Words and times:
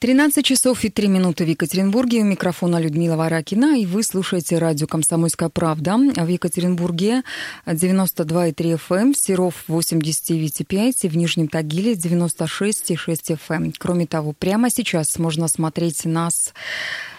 13 0.00 0.42
часов 0.42 0.82
и 0.84 0.88
3 0.88 1.08
минуты 1.08 1.44
в 1.44 1.48
Екатеринбурге. 1.48 2.22
У 2.22 2.24
микрофона 2.24 2.80
Людмила 2.80 3.16
Варакина. 3.16 3.78
И 3.78 3.84
вы 3.84 4.02
слушаете 4.02 4.56
радио 4.56 4.86
«Комсомольская 4.86 5.50
правда». 5.50 5.98
В 5.98 6.26
Екатеринбурге 6.26 7.22
92,3 7.66 8.76
FM, 8.76 8.96
эм, 8.96 9.14
Серов 9.14 9.64
89,5 9.68 11.04
и 11.04 11.08
в 11.08 11.18
Нижнем 11.18 11.48
Тагиле 11.48 11.92
96,6 11.92 13.32
FM. 13.34 13.64
Эм. 13.66 13.74
Кроме 13.76 14.06
того, 14.06 14.32
прямо 14.32 14.70
сейчас 14.70 15.18
можно 15.18 15.48
смотреть 15.48 16.06
нас 16.06 16.54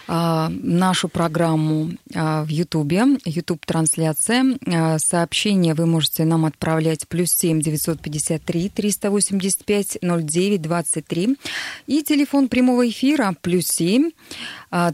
нашу 0.08 1.10
программу 1.10 1.92
а, 2.14 2.44
в 2.44 2.48
Ютубе, 2.50 3.04
Ютуб-трансляция. 3.26 4.58
А, 4.68 5.00
сообщения 5.00 5.74
вы 5.74 5.86
можете 5.86 6.26
нам 6.26 6.46
отправлять 6.46 7.08
плюс 7.08 7.32
7 7.32 7.62
953 7.62 8.70
385 8.70 9.98
09 10.02 10.62
23. 10.62 11.38
И 11.88 12.04
телефон 12.04 12.48
прямого 12.48 12.90
эфира 12.90 13.36
плюс 13.42 13.68
7 13.68 14.12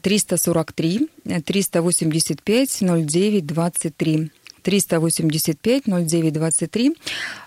343 0.02 1.10
385 1.46 2.82
09 2.82 3.46
23. 3.46 4.32
385 4.68 5.84
09 5.88 6.34
23. 6.34 6.96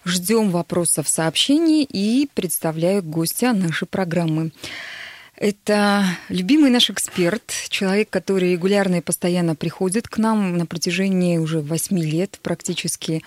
Ждем 0.06 0.50
вопросов, 0.50 1.06
сообщений 1.06 1.82
и 1.82 2.28
представляю 2.32 3.02
гостя 3.02 3.52
нашей 3.52 3.86
программы. 3.86 4.52
Это 5.40 6.04
любимый 6.28 6.70
наш 6.70 6.90
эксперт, 6.90 7.50
человек, 7.70 8.10
который 8.10 8.52
регулярно 8.52 8.96
и 8.96 9.00
постоянно 9.00 9.54
приходит 9.54 10.06
к 10.06 10.18
нам 10.18 10.58
на 10.58 10.66
протяжении 10.66 11.38
уже 11.38 11.60
восьми 11.60 12.02
лет 12.02 12.38
практически. 12.42 13.24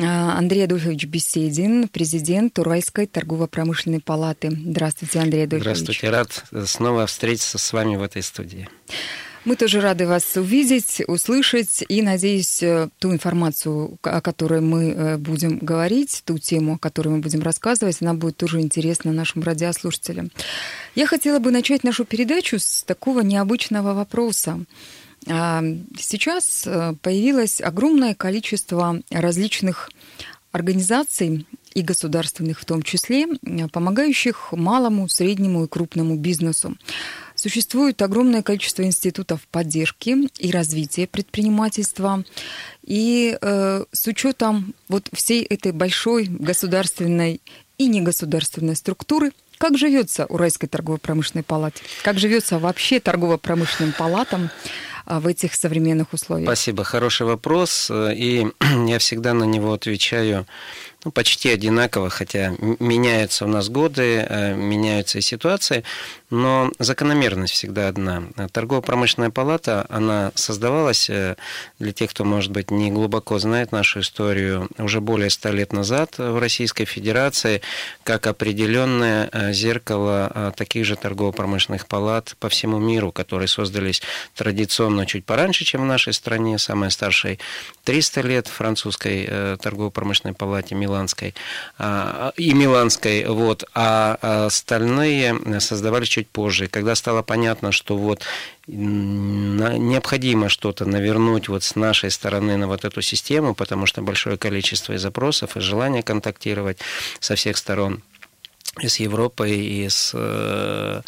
А, 0.00 0.38
Андрей 0.38 0.64
Адольфович 0.64 1.04
Беседин, 1.04 1.88
президент 1.88 2.58
Уральской 2.58 3.06
торгово-промышленной 3.06 4.00
палаты. 4.00 4.50
Здравствуйте, 4.50 5.18
Андрей 5.18 5.44
Адольфович. 5.44 5.76
Здравствуйте, 5.76 6.08
рад 6.08 6.44
снова 6.66 7.06
встретиться 7.06 7.58
с 7.58 7.72
вами 7.74 7.96
в 7.96 8.02
этой 8.02 8.22
студии. 8.22 8.66
Мы 9.44 9.56
тоже 9.56 9.80
рады 9.80 10.06
вас 10.06 10.36
увидеть, 10.36 11.02
услышать 11.08 11.84
и, 11.88 12.00
надеюсь, 12.00 12.62
э, 12.62 12.88
ту 13.00 13.12
информацию, 13.12 13.98
о 14.02 14.20
которой 14.20 14.60
мы 14.60 14.90
э, 14.90 15.16
будем 15.16 15.58
говорить, 15.58 16.22
ту 16.24 16.38
тему, 16.38 16.74
о 16.74 16.78
которой 16.78 17.08
мы 17.08 17.18
будем 17.18 17.42
рассказывать, 17.42 17.98
она 18.00 18.14
будет 18.14 18.36
тоже 18.36 18.60
интересна 18.60 19.12
нашим 19.12 19.42
радиослушателям. 19.42 20.30
Я 20.94 21.08
хотела 21.08 21.40
бы 21.40 21.50
начать 21.50 21.82
нашу 21.82 22.04
передачу 22.04 22.60
с 22.60 22.84
такого 22.84 23.22
необычного 23.22 23.94
вопроса. 23.94 24.60
А, 25.26 25.64
сейчас 25.98 26.64
э, 26.64 26.94
появилось 27.02 27.60
огромное 27.60 28.14
количество 28.14 29.00
различных 29.10 29.90
организаций 30.52 31.46
и 31.74 31.82
государственных 31.82 32.60
в 32.60 32.64
том 32.64 32.82
числе, 32.82 33.26
помогающих 33.72 34.52
малому, 34.52 35.08
среднему 35.08 35.64
и 35.64 35.68
крупному 35.68 36.16
бизнесу. 36.16 36.76
Существует 37.42 38.00
огромное 38.02 38.40
количество 38.40 38.84
институтов 38.84 39.40
поддержки 39.50 40.16
и 40.38 40.52
развития 40.52 41.08
предпринимательства. 41.08 42.22
И 42.84 43.36
э, 43.40 43.84
с 43.90 44.06
учетом 44.06 44.74
вот 44.86 45.08
всей 45.12 45.42
этой 45.42 45.72
большой 45.72 46.26
государственной 46.26 47.40
и 47.78 47.88
негосударственной 47.88 48.76
структуры, 48.76 49.32
как 49.58 49.76
живется 49.76 50.26
Уральской 50.26 50.68
торгово-промышленной 50.68 51.42
палате? 51.42 51.82
Как 52.04 52.16
живется 52.16 52.60
вообще 52.60 53.00
торгово-промышленным 53.00 53.92
палатам 53.92 54.50
а, 55.04 55.18
в 55.18 55.26
этих 55.26 55.54
современных 55.54 56.12
условиях? 56.12 56.48
Спасибо, 56.48 56.84
хороший 56.84 57.26
вопрос. 57.26 57.90
И 57.92 58.46
я 58.86 58.98
всегда 59.00 59.34
на 59.34 59.44
него 59.44 59.72
отвечаю 59.72 60.46
ну, 61.04 61.10
почти 61.10 61.48
одинаково, 61.48 62.10
хотя 62.10 62.54
меняются 62.78 63.44
у 63.44 63.48
нас 63.48 63.68
годы, 63.68 64.26
э, 64.28 64.54
меняются 64.54 65.18
и 65.18 65.20
ситуации, 65.20 65.82
но 66.32 66.72
закономерность 66.78 67.52
всегда 67.52 67.88
одна. 67.88 68.24
Торгово-промышленная 68.52 69.28
палата, 69.28 69.84
она 69.90 70.32
создавалась 70.34 71.10
э, 71.10 71.36
для 71.78 71.92
тех, 71.92 72.10
кто, 72.10 72.24
может 72.24 72.50
быть, 72.50 72.70
не 72.70 72.90
глубоко 72.90 73.38
знает 73.38 73.70
нашу 73.70 74.00
историю, 74.00 74.68
уже 74.78 75.02
более 75.02 75.28
ста 75.28 75.50
лет 75.50 75.74
назад 75.74 76.16
в 76.16 76.40
Российской 76.40 76.86
Федерации, 76.86 77.60
как 78.02 78.26
определенное 78.26 79.28
э, 79.30 79.52
зеркало 79.52 80.54
таких 80.56 80.86
же 80.86 80.96
торгово-промышленных 80.96 81.86
палат 81.86 82.34
по 82.40 82.48
всему 82.48 82.78
миру, 82.78 83.12
которые 83.12 83.48
создались 83.48 84.00
традиционно 84.34 85.04
чуть 85.04 85.26
пораньше, 85.26 85.66
чем 85.66 85.82
в 85.82 85.86
нашей 85.86 86.14
стране, 86.14 86.58
самая 86.58 86.88
старшая 86.88 87.38
300 87.84 88.20
лет 88.22 88.46
французской 88.46 89.56
торгово-промышленной 89.58 90.34
палате 90.34 90.74
Миланской 90.74 91.34
а, 91.78 92.32
и 92.36 92.54
Миланской, 92.54 93.26
вот, 93.26 93.64
а 93.74 94.46
остальные 94.46 95.60
создавались 95.60 96.08
чуть 96.08 96.21
позже. 96.30 96.68
когда 96.68 96.94
стало 96.94 97.22
понятно, 97.22 97.72
что 97.72 97.96
вот 97.96 98.22
необходимо 98.66 100.48
что-то 100.48 100.84
навернуть 100.84 101.48
вот 101.48 101.62
с 101.64 101.74
нашей 101.76 102.10
стороны 102.10 102.56
на 102.56 102.68
вот 102.68 102.84
эту 102.84 103.02
систему, 103.02 103.54
потому 103.54 103.86
что 103.86 104.02
большое 104.02 104.36
количество 104.36 104.92
и 104.92 104.98
запросов, 104.98 105.56
и 105.56 105.60
желание 105.60 106.02
контактировать 106.02 106.78
со 107.20 107.34
всех 107.34 107.56
сторон 107.56 108.02
и 108.80 108.88
с 108.88 109.00
Европой, 109.00 109.58
и 109.58 109.88
с 109.88 110.12
э, 110.14 111.02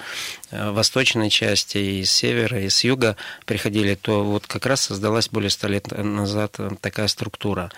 восточной 0.51 1.31
части, 1.31 1.79
и 1.79 2.05
с 2.05 2.11
севера, 2.11 2.61
и 2.61 2.69
с 2.69 2.85
юга 2.85 3.17
приходили, 3.47 3.95
то 3.95 4.23
вот 4.23 4.47
как 4.47 4.67
раз 4.67 4.83
создалась 4.83 5.29
более 5.29 5.51
ста 5.51 5.69
лет 5.69 5.91
назад 5.91 6.59
такая 6.83 7.09
структура. 7.09 7.73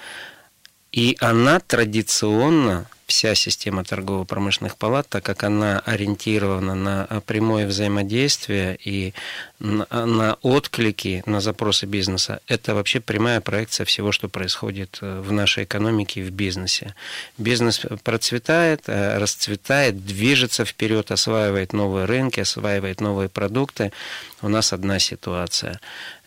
И 0.96 1.14
она 1.20 1.60
традиционно, 1.60 2.86
вся 3.06 3.34
система 3.34 3.84
торгово-промышленных 3.84 4.76
палат, 4.78 5.06
так 5.10 5.22
как 5.22 5.44
она 5.44 5.78
ориентирована 5.80 6.74
на 6.74 7.22
прямое 7.26 7.66
взаимодействие 7.66 8.78
и 8.82 9.12
на, 9.58 9.86
на 9.90 10.38
отклики 10.40 11.22
на 11.26 11.42
запросы 11.42 11.84
бизнеса, 11.84 12.40
это 12.48 12.74
вообще 12.74 13.00
прямая 13.00 13.42
проекция 13.42 13.84
всего, 13.84 14.10
что 14.10 14.28
происходит 14.28 14.98
э, 15.02 15.20
в 15.20 15.32
нашей 15.32 15.64
экономике 15.64 16.20
и 16.20 16.24
в 16.24 16.30
бизнесе. 16.30 16.94
Бизнес 17.36 17.82
процветает, 18.02 18.84
э, 18.86 19.18
расцветает, 19.18 20.04
движется 20.04 20.64
вперед, 20.64 21.10
осваивает 21.12 21.74
новые 21.74 22.06
рынки, 22.06 22.40
осваивает 22.40 23.02
новые 23.02 23.28
продукты. 23.28 23.92
У 24.40 24.48
нас 24.48 24.72
одна 24.72 24.98
ситуация. 24.98 25.78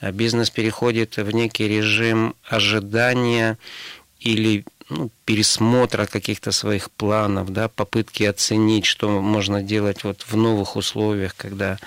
Бизнес 0.01 0.50
переходит 0.51 1.18
в 1.18 1.31
некий 1.31 1.68
режим 1.68 2.36
ожидания, 2.44 3.57
или 4.19 4.66
ну, 4.90 5.12
пересмотра 5.25 6.06
каких-то 6.06 6.52
своих 6.52 6.90
планов, 6.91 7.52
да, 7.52 7.68
попытки 7.68 8.24
оценить, 8.24 8.85
что 8.85 9.22
можно 9.22 9.62
делать 9.62 10.03
вот 10.03 10.25
в 10.28 10.35
новых 10.35 10.75
условиях, 10.75 11.35
когда 11.35 11.78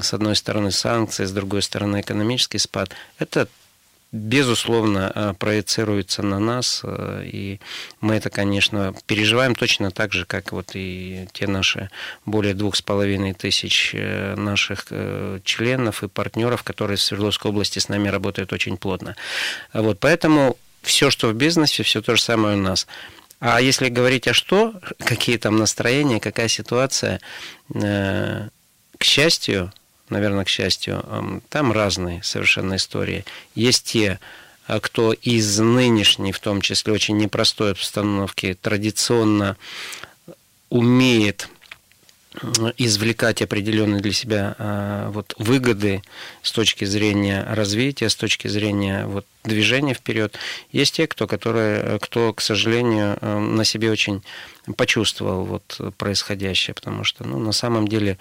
с 0.00 0.12
одной 0.14 0.36
стороны 0.36 0.70
санкции, 0.70 1.24
с 1.24 1.32
другой 1.32 1.62
стороны 1.62 2.00
экономический 2.00 2.58
спад, 2.58 2.90
это 3.18 3.48
безусловно 4.12 5.12
э, 5.14 5.34
проецируется 5.38 6.22
на 6.22 6.40
нас, 6.40 6.80
э, 6.82 7.22
и 7.26 7.60
мы 8.00 8.14
это, 8.14 8.28
конечно, 8.28 8.92
переживаем 9.06 9.54
точно 9.54 9.90
так 9.92 10.12
же, 10.12 10.26
как 10.26 10.50
вот 10.52 10.70
и 10.74 11.28
те 11.32 11.46
наши 11.46 11.90
более 12.26 12.54
двух 12.54 12.74
с 12.74 12.82
половиной 12.82 13.34
тысяч 13.34 13.92
э, 13.94 14.34
наших 14.34 14.86
членов 15.44 16.02
и 16.02 16.08
партнеров, 16.08 16.64
которые 16.64 16.96
в 16.96 17.02
Свердловской 17.02 17.50
области 17.50 17.78
с 17.78 17.88
нами 17.88 18.08
работают 18.08 18.52
очень 18.52 18.76
плотно. 18.76 19.14
Вот, 19.72 20.00
поэтому 20.00 20.56
все, 20.82 21.10
что 21.10 21.28
в 21.28 21.34
бизнесе, 21.34 21.82
все 21.82 22.02
то 22.02 22.16
же 22.16 22.22
самое 22.22 22.56
у 22.56 22.60
нас. 22.60 22.86
А 23.40 23.60
если 23.60 23.88
говорить 23.88 24.28
о 24.28 24.34
что, 24.34 24.74
какие 24.98 25.38
там 25.38 25.56
настроения, 25.56 26.20
какая 26.20 26.48
ситуация, 26.48 27.20
э, 27.74 28.48
к 28.98 29.04
счастью, 29.04 29.72
наверное, 30.10 30.44
к 30.44 30.48
счастью, 30.48 31.42
там 31.48 31.72
разные 31.72 32.22
совершенно 32.22 32.76
истории. 32.76 33.24
Есть 33.54 33.84
те, 33.92 34.20
э, 34.68 34.80
кто 34.80 35.12
из 35.14 35.58
нынешней, 35.58 36.32
в 36.32 36.40
том 36.40 36.60
числе 36.60 36.92
очень 36.92 37.16
непростой 37.16 37.72
обстановки, 37.72 38.58
традиционно 38.60 39.56
умеет 40.68 41.48
извлекать 42.76 43.42
определенные 43.42 44.00
для 44.00 44.12
себя 44.12 44.54
а, 44.58 45.10
вот, 45.10 45.34
выгоды 45.38 46.02
с 46.42 46.52
точки 46.52 46.84
зрения 46.84 47.44
развития, 47.50 48.08
с 48.08 48.14
точки 48.14 48.46
зрения 48.46 49.04
вот, 49.06 49.26
движения 49.42 49.94
вперед. 49.94 50.38
Есть 50.70 50.94
те, 50.94 51.08
кто, 51.08 51.26
которые, 51.26 51.98
кто, 51.98 52.32
к 52.32 52.40
сожалению, 52.40 53.18
э, 53.20 53.38
на 53.38 53.64
себе 53.64 53.90
очень 53.90 54.22
почувствовал 54.76 55.44
вот, 55.44 55.80
происходящее, 55.98 56.74
потому 56.74 57.02
что 57.02 57.24
ну, 57.24 57.38
на 57.40 57.52
самом 57.52 57.88
деле 57.88 58.16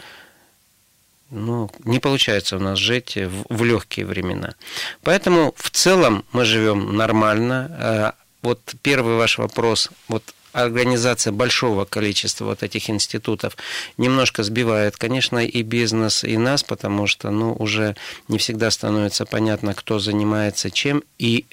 ну, 1.30 1.70
не 1.84 2.00
получается 2.00 2.58
у 2.58 2.60
нас 2.60 2.80
жить 2.80 3.16
в, 3.16 3.46
в 3.56 3.64
легкие 3.64 4.08
времена. 4.08 4.56
Поэтому 5.04 5.54
в 5.56 5.70
целом 5.70 6.26
мы 6.32 6.46
живем 6.46 6.96
нормально. 6.96 7.78
Э, 7.80 8.12
вот 8.42 8.60
первый 8.82 9.18
ваш 9.18 9.38
вопрос, 9.38 9.90
вот 10.08 10.24
организация 10.52 11.32
большого 11.32 11.86
количества 11.86 12.46
вот 12.46 12.64
этих 12.64 12.90
институтов 12.90 13.56
немножко 13.98 14.44
сбивает, 14.44 14.98
конечно, 14.98 15.38
и 15.46 15.62
бизнес, 15.62 16.24
и 16.24 16.38
нас, 16.38 16.64
потому 16.64 17.08
что, 17.08 17.30
ну, 17.30 17.54
уже 17.54 17.96
не 18.28 18.38
всегда 18.38 18.72
становится 18.72 19.26
понятно, 19.26 19.74
кто 19.74 20.00
занимается 20.00 20.72
чем 20.72 21.04
и 21.18 21.46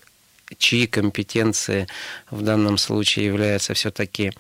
чьи 0.59 0.87
компетенции 0.87 1.89
в 2.31 2.43
данном 2.43 2.79
случае 2.79 3.27
являются 3.27 3.75
все-таки 3.75 4.33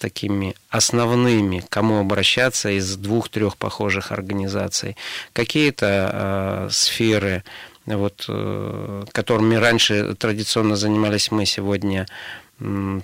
такими 0.00 0.54
основными, 0.70 1.62
кому 1.68 2.00
обращаться 2.00 2.70
из 2.70 2.96
двух-трех 2.96 3.58
похожих 3.58 4.12
организаций. 4.12 4.96
Какие-то 5.34 6.68
сферы, 6.70 7.44
вот, 7.84 8.24
которыми 9.12 9.56
раньше 9.56 10.14
традиционно 10.14 10.76
занимались 10.76 11.30
мы, 11.30 11.44
сегодня 11.44 12.06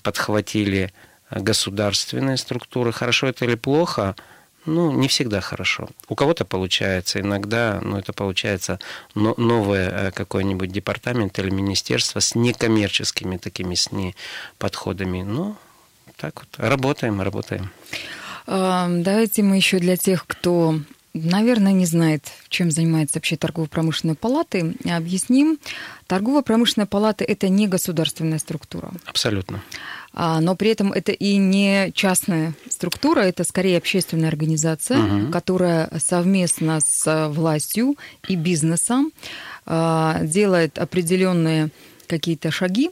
подхватили 0.03 0.93
государственные 1.31 2.37
структуры. 2.37 2.93
Хорошо 2.93 3.29
это 3.29 3.45
или 3.45 3.55
плохо? 3.55 4.17
Ну, 4.67 4.93
не 4.93 5.09
всегда 5.09 5.41
хорошо. 5.41 5.89
У 6.09 6.15
кого-то 6.15 6.45
получается, 6.45 7.21
иногда, 7.21 7.81
ну, 7.83 7.97
это 7.97 8.13
получается 8.13 8.79
новое 9.15 9.89
э, 9.89 10.11
какой-нибудь 10.11 10.71
департамент 10.71 11.39
или 11.39 11.49
министерство 11.49 12.21
с 12.21 12.35
некоммерческими 12.35 13.39
такими 13.39 13.75
СНИ 13.75 14.15
подходами. 14.59 15.23
Ну, 15.23 15.57
так 16.17 16.41
вот, 16.41 16.49
работаем, 16.59 17.23
работаем. 17.23 17.71
Давайте 18.47 19.43
мы 19.43 19.57
еще 19.57 19.79
для 19.79 19.97
тех, 19.97 20.27
кто 20.27 20.79
наверное, 21.15 21.73
не 21.73 21.87
знает, 21.87 22.25
чем 22.49 22.71
занимается 22.71 23.19
вообще 23.19 23.37
торгово-промышленная 23.37 24.15
палата, 24.15 24.73
объясним. 24.89 25.59
Торгово-промышленная 26.07 26.87
палата– 26.87 27.25
это 27.29 27.49
не 27.49 27.67
государственная 27.67 28.39
структура. 28.39 28.93
Абсолютно. 29.07 29.63
А, 30.13 30.41
но 30.41 30.57
при 30.57 30.71
этом 30.71 30.93
это 30.93 31.13
и 31.13 31.37
не 31.37 31.93
частная 31.93 32.55
структура, 32.69 33.21
это 33.21 33.45
скорее 33.45 33.79
общественная 33.79 34.29
организация, 34.29 34.99
угу. 34.99 35.31
которая 35.31 35.91
совместно 35.99 36.81
с 36.81 37.29
властью 37.29 37.97
и 38.29 38.35
бизнесом 38.35 39.13
а, 39.67 40.21
делает 40.23 40.79
определенные 40.79 41.71
какие-то 42.07 42.51
шаги, 42.51 42.91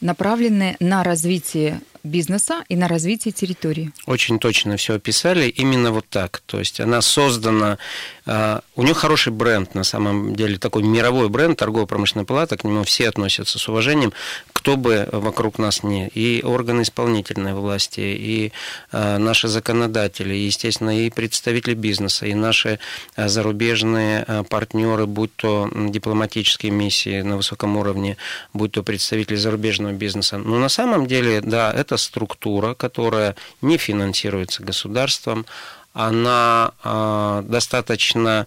направленные 0.00 0.76
на 0.80 1.02
развитие 1.02 1.80
бизнеса 2.08 2.64
и 2.68 2.76
на 2.76 2.88
развитие 2.88 3.32
территории. 3.32 3.92
Очень 4.06 4.38
точно 4.38 4.76
все 4.76 4.94
описали, 4.94 5.48
именно 5.48 5.92
вот 5.92 6.06
так. 6.08 6.42
То 6.46 6.58
есть 6.58 6.80
она 6.80 7.00
создана, 7.02 7.78
а, 8.26 8.62
у 8.74 8.82
нее 8.82 8.94
хороший 8.94 9.32
бренд, 9.32 9.74
на 9.74 9.84
самом 9.84 10.34
деле, 10.34 10.58
такой 10.58 10.82
мировой 10.82 11.28
бренд, 11.28 11.58
торгово-промышленная 11.58 12.24
палата, 12.24 12.56
к 12.56 12.64
нему 12.64 12.82
все 12.84 13.08
относятся 13.08 13.58
с 13.58 13.68
уважением, 13.68 14.12
кто 14.52 14.76
бы 14.76 15.08
вокруг 15.12 15.58
нас 15.58 15.82
не, 15.82 16.08
и 16.08 16.42
органы 16.42 16.82
исполнительной 16.82 17.54
власти, 17.54 18.00
и 18.00 18.52
а, 18.90 19.18
наши 19.18 19.48
законодатели, 19.48 20.34
и, 20.34 20.46
естественно, 20.46 20.98
и 20.98 21.10
представители 21.10 21.74
бизнеса, 21.74 22.26
и 22.26 22.34
наши 22.34 22.78
а, 23.14 23.28
зарубежные 23.28 24.24
партнеры, 24.48 25.06
будь 25.06 25.34
то 25.36 25.70
дипломатические 25.74 26.72
миссии 26.72 27.20
на 27.20 27.36
высоком 27.36 27.76
уровне, 27.76 28.16
будь 28.54 28.72
то 28.72 28.82
представители 28.82 29.36
зарубежного 29.36 29.92
бизнеса. 29.92 30.38
Но 30.38 30.58
на 30.58 30.68
самом 30.68 31.06
деле, 31.06 31.40
да, 31.40 31.72
это 31.72 31.97
структура, 31.98 32.74
которая 32.74 33.36
не 33.60 33.76
финансируется 33.76 34.62
государством, 34.62 35.46
она 35.92 36.72
э, 36.84 37.42
достаточно 37.44 38.46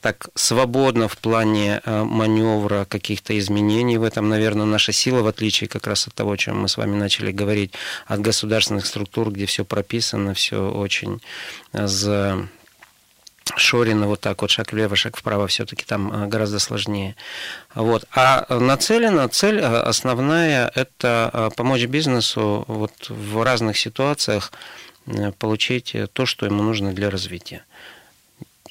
так 0.00 0.28
свободно 0.34 1.08
в 1.08 1.18
плане 1.18 1.80
э, 1.84 2.04
маневра 2.04 2.84
каких-то 2.84 3.36
изменений 3.38 3.98
в 3.98 4.04
этом, 4.04 4.28
наверное, 4.28 4.66
наша 4.66 4.92
сила, 4.92 5.22
в 5.22 5.26
отличие 5.26 5.68
как 5.68 5.86
раз 5.86 6.06
от 6.06 6.14
того, 6.14 6.32
о 6.32 6.36
чем 6.36 6.60
мы 6.60 6.68
с 6.68 6.76
вами 6.76 6.96
начали 6.96 7.32
говорить, 7.32 7.72
от 8.06 8.20
государственных 8.20 8.86
структур, 8.86 9.30
где 9.32 9.46
все 9.46 9.64
прописано, 9.64 10.34
все 10.34 10.70
очень 10.70 11.20
за 11.72 12.48
Шорина 13.56 14.06
вот 14.06 14.20
так 14.20 14.42
вот, 14.42 14.50
шаг 14.50 14.72
влево, 14.72 14.96
шаг 14.96 15.16
вправо, 15.16 15.46
все-таки 15.46 15.84
там 15.84 16.12
э, 16.12 16.26
гораздо 16.26 16.58
сложнее. 16.58 17.16
Вот. 17.74 18.04
А 18.14 18.46
нацелена, 18.48 19.28
цель 19.28 19.58
э, 19.58 19.64
основная– 19.64 20.70
это 20.74 21.30
э, 21.32 21.50
помочь 21.56 21.84
бизнесу 21.84 22.64
вот 22.66 22.92
в 23.08 23.42
разных 23.42 23.78
ситуациях 23.78 24.52
получить 25.38 25.96
то, 26.12 26.26
что 26.26 26.46
ему 26.46 26.62
нужно 26.62 26.92
для 26.92 27.10
развития 27.10 27.64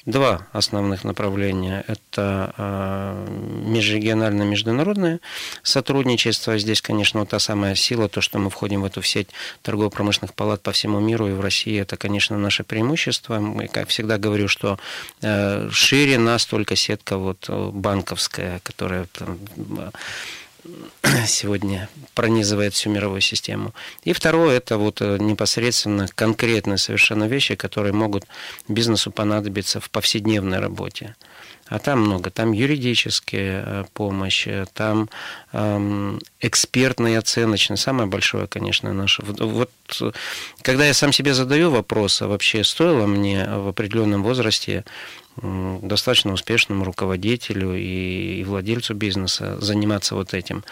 два 0.06 0.46
основных 0.52 1.04
направления. 1.04 1.84
Это 1.86 2.54
а, 2.56 3.26
межрегиональное 3.66 4.46
международное 4.46 5.20
сотрудничество. 5.62 6.58
Здесь, 6.58 6.80
конечно, 6.82 7.20
вот 7.20 7.30
та 7.30 7.38
самая 7.38 7.74
сила, 7.74 8.08
то, 8.08 8.20
что 8.20 8.38
мы 8.38 8.50
входим 8.50 8.82
в 8.82 8.84
эту 8.84 9.02
сеть 9.02 9.28
торгово-промышленных 9.62 10.34
палат 10.34 10.62
по 10.62 10.72
всему 10.72 11.00
миру 11.00 11.28
и 11.28 11.32
в 11.32 11.40
России, 11.40 11.80
это, 11.80 11.96
конечно, 11.96 12.38
наше 12.38 12.64
преимущество. 12.64 13.38
Мы, 13.38 13.68
как 13.68 13.88
всегда 13.88 14.18
говорю, 14.18 14.48
что 14.48 14.78
э, 15.22 15.68
шире 15.70 16.18
нас 16.18 16.46
только 16.46 16.76
сетка 16.76 17.16
вот 17.16 17.48
банковская, 17.48 18.60
которая 18.62 19.06
сегодня 21.26 21.88
пронизывает 22.14 22.74
всю 22.74 22.90
мировую 22.90 23.20
систему. 23.20 23.74
И 24.04 24.12
второе, 24.12 24.56
это 24.56 24.78
вот 24.78 25.00
э, 25.00 25.18
непосредственно 25.18 26.08
конкретные 26.14 26.78
совершенно 26.78 27.24
вещи, 27.24 27.54
которые 27.54 27.92
могут 27.92 28.24
бизнесу 28.68 29.10
понадобиться 29.10 29.80
в 29.80 29.90
повседневной 29.90 30.58
работе. 30.58 31.14
А 31.70 31.78
там 31.78 32.00
много. 32.00 32.30
Там 32.30 32.50
юридическая 32.52 33.64
э, 33.64 33.84
помощь, 33.94 34.46
э, 34.48 34.66
там 34.74 35.08
эм, 35.52 36.18
экспертная 36.40 37.12
и 37.12 37.14
оценочная. 37.14 37.76
Самое 37.76 38.08
большое, 38.08 38.48
конечно, 38.48 38.92
наше. 38.92 39.22
Вот, 39.24 39.40
вот 39.40 40.14
когда 40.62 40.84
я 40.84 40.94
сам 40.94 41.12
себе 41.12 41.32
задаю 41.32 41.70
вопрос, 41.70 42.22
а 42.22 42.26
вообще 42.26 42.64
стоило 42.64 43.06
мне 43.06 43.46
в 43.46 43.68
определенном 43.68 44.24
возрасте 44.24 44.84
достаточно 45.42 46.32
успешному 46.32 46.84
руководителю 46.84 47.74
и, 47.74 48.44
владельцу 48.44 48.94
бизнеса 48.94 49.58
заниматься 49.60 50.14
вот 50.14 50.34
этим, 50.34 50.64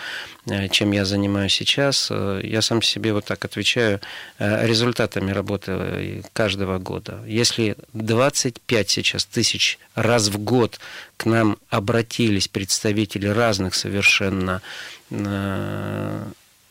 э, 0.47 0.69
чем 0.69 0.93
я 0.93 1.05
занимаюсь 1.05 1.55
сейчас. 1.55 2.09
Э, 2.11 2.41
я 2.43 2.63
сам 2.63 2.83
себе 2.83 3.13
вот 3.13 3.25
так 3.25 3.45
отвечаю 3.45 4.01
э, 4.39 4.67
результатами 4.67 5.31
работы 5.31 6.23
каждого 6.33 6.79
года. 6.79 7.23
Если 7.27 7.77
25 7.93 8.91
сейчас 8.91 9.25
тысяч 9.25 9.79
раз 9.95 10.29
в 10.29 10.39
год 10.39 10.79
к 11.17 11.27
нам 11.27 11.57
обратились 11.71 12.49
представители 12.49 13.27
разных 13.27 13.75
совершенно 13.75 14.63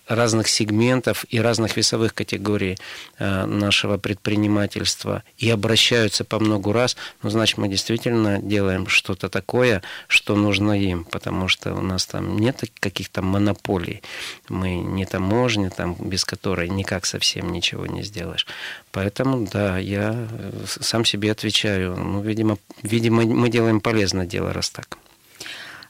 разных 0.07 0.47
сегментов 0.47 1.25
и 1.29 1.39
разных 1.39 1.77
весовых 1.77 2.13
категорий 2.13 2.77
э, 3.19 3.45
нашего 3.45 3.97
предпринимательства 3.97 5.23
и 5.37 5.49
обращаются 5.49 6.23
по 6.23 6.39
многу 6.39 6.71
раз, 6.71 6.95
ну, 7.23 7.29
значит, 7.29 7.57
мы 7.57 7.67
действительно 7.67 8.39
делаем 8.41 8.87
что-то 8.87 9.29
такое, 9.29 9.81
что 10.07 10.35
нужно 10.35 10.71
им, 10.71 11.03
потому 11.03 11.47
что 11.47 11.73
у 11.73 11.81
нас 11.81 12.05
там 12.05 12.37
нет 12.39 12.63
каких-то 12.79 13.21
монополий. 13.21 14.01
Мы 14.49 14.77
не 14.77 15.05
таможня, 15.05 15.69
там, 15.69 15.95
без 15.99 16.25
которой 16.25 16.69
никак 16.69 17.05
совсем 17.05 17.51
ничего 17.51 17.85
не 17.85 18.03
сделаешь. 18.03 18.47
Поэтому, 18.91 19.47
да, 19.51 19.77
я 19.77 20.27
э, 20.29 20.51
сам 20.65 21.05
себе 21.05 21.31
отвечаю. 21.31 21.95
Ну, 21.97 22.21
видимо, 22.21 22.57
видимо 22.81 23.23
мы 23.23 23.49
делаем 23.49 23.81
полезное 23.81 24.25
дело, 24.25 24.53
раз 24.53 24.69
так. 24.69 24.97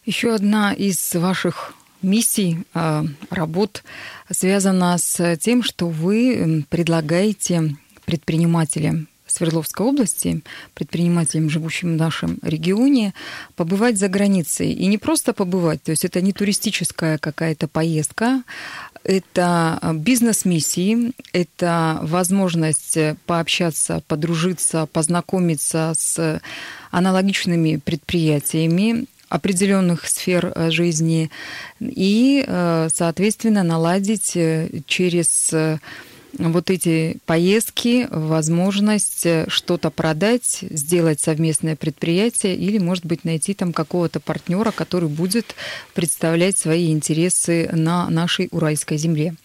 Еще 0.05 0.33
одна 0.33 0.73
из 0.73 1.15
ваших 1.15 1.73
миссий, 2.01 2.59
а, 2.73 3.05
работ 3.29 3.83
связана 4.29 4.97
с 4.97 5.37
тем, 5.37 5.63
что 5.63 5.87
вы 5.87 6.65
предлагаете 6.69 7.75
предпринимателям 8.05 9.07
Свердловской 9.27 9.85
области, 9.85 10.41
предпринимателям, 10.73 11.49
живущим 11.49 11.93
в 11.93 11.97
нашем 11.97 12.39
регионе, 12.41 13.13
побывать 13.55 13.97
за 13.97 14.07
границей. 14.07 14.71
И 14.71 14.85
не 14.87 14.97
просто 14.97 15.33
побывать, 15.33 15.83
то 15.83 15.91
есть 15.91 16.05
это 16.05 16.21
не 16.21 16.33
туристическая 16.33 17.17
какая-то 17.17 17.67
поездка, 17.67 18.43
это 19.03 19.79
бизнес-миссии, 19.95 21.13
это 21.31 21.99
возможность 22.01 22.97
пообщаться, 23.25 24.03
подружиться, 24.07 24.85
познакомиться 24.87 25.93
с 25.97 26.41
аналогичными 26.91 27.77
предприятиями, 27.77 29.05
определенных 29.29 30.07
сфер 30.07 30.51
э, 30.53 30.69
жизни 30.71 31.29
и, 31.79 32.43
э, 32.45 32.89
соответственно, 32.93 33.63
наладить 33.63 34.35
э, 34.35 34.69
через 34.85 35.53
вот 36.37 36.69
эти 36.69 37.17
поездки 37.25 38.07
возможность 38.11 39.25
что-то 39.47 39.89
продать, 39.89 40.59
сделать 40.61 41.19
совместное 41.19 41.75
предприятие 41.75 42.55
или, 42.55 42.77
может 42.77 43.05
быть, 43.05 43.23
найти 43.23 43.55
там 43.55 43.73
какого-то 43.73 44.19
партнера, 44.19 44.71
который 44.71 45.09
будет 45.09 45.55
представлять 45.95 46.57
свои 46.57 46.91
интересы 46.91 47.69
на 47.71 48.07
нашей 48.09 48.49
уральской 48.51 48.97
земле. 48.97 49.35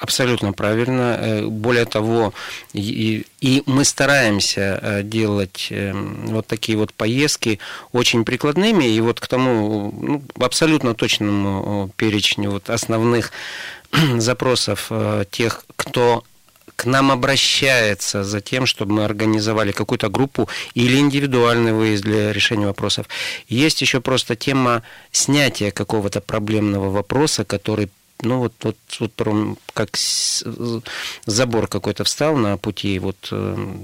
Абсолютно 0.00 0.52
правильно. 0.52 1.16
Э, 1.20 1.46
более 1.46 1.84
того, 1.84 2.34
и, 2.72 3.26
и 3.40 3.62
мы 3.66 3.84
стараемся 3.84 4.78
э, 4.82 5.02
делать 5.02 5.68
эм, 5.70 6.26
вот 6.26 6.46
такие 6.46 6.76
вот 6.76 6.92
поездки 6.92 7.60
очень 7.92 8.24
прикладными, 8.24 8.84
и 8.84 9.00
вот 9.00 9.20
к 9.20 9.26
тому 9.26 9.94
ну, 10.00 10.22
абсолютно 10.40 10.94
точному 10.94 11.90
перечню 11.96 12.50
вот 12.50 12.70
основных 12.70 13.30
запросов 14.18 14.86
э, 14.90 15.24
тех, 15.30 15.64
кто 15.76 16.24
к 16.76 16.86
нам 16.86 17.12
обращается 17.12 18.24
за 18.24 18.40
тем, 18.40 18.66
чтобы 18.66 18.94
мы 18.94 19.04
организовали 19.04 19.72
какую-то 19.72 20.08
группу 20.08 20.48
или 20.74 20.98
индивидуальный 20.98 21.72
выезд 21.72 22.02
для 22.02 22.32
решения 22.32 22.66
вопросов. 22.66 23.06
Есть 23.48 23.80
еще 23.80 24.00
просто 24.00 24.34
тема 24.34 24.82
снятия 25.12 25.70
какого-то 25.70 26.20
проблемного 26.20 26.90
вопроса, 26.90 27.44
который 27.44 27.90
ну 28.22 28.38
вот, 28.38 28.52
вот, 28.62 28.76
вот 29.00 29.58
как 29.74 29.90
забор 31.26 31.66
какой-то 31.68 32.04
встал 32.04 32.36
на 32.36 32.56
пути 32.56 32.98
вот 32.98 33.32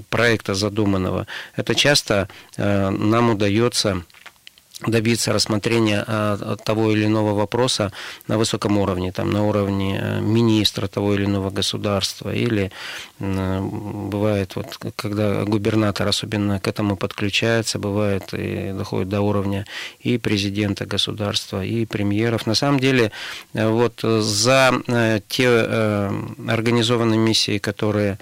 проекта 0.09 0.53
задуманного, 0.55 1.27
это 1.55 1.75
часто 1.75 2.27
нам 2.57 3.29
удается 3.31 4.03
добиться 4.85 5.33
рассмотрения 5.33 6.03
а, 6.07 6.55
того 6.63 6.91
или 6.91 7.05
иного 7.05 7.33
вопроса 7.33 7.91
на 8.27 8.37
высоком 8.37 8.77
уровне, 8.77 9.11
там, 9.11 9.31
на 9.31 9.43
уровне 9.43 9.99
э, 10.01 10.19
министра 10.21 10.87
того 10.87 11.13
или 11.13 11.25
иного 11.25 11.49
государства, 11.49 12.33
или 12.33 12.71
бывает, 13.19 14.55
вот, 14.55 14.77
когда 14.95 15.43
губернатор 15.43 16.07
особенно 16.07 16.59
к 16.59 16.67
этому 16.67 16.95
подключается, 16.95 17.77
бывает 17.77 18.33
и 18.33 18.73
доходит 18.75 19.09
до 19.09 19.21
уровня 19.21 19.65
и 19.99 20.17
президента 20.17 20.85
государства, 20.85 21.63
и 21.63 21.85
премьеров. 21.85 22.47
На 22.47 22.55
самом 22.55 22.79
деле, 22.79 23.11
э, 23.53 23.67
вот 23.67 24.01
за 24.01 24.73
э, 24.87 25.19
те 25.27 25.47
организованные 26.47 27.19
миссии, 27.19 27.57
которые 27.57 28.17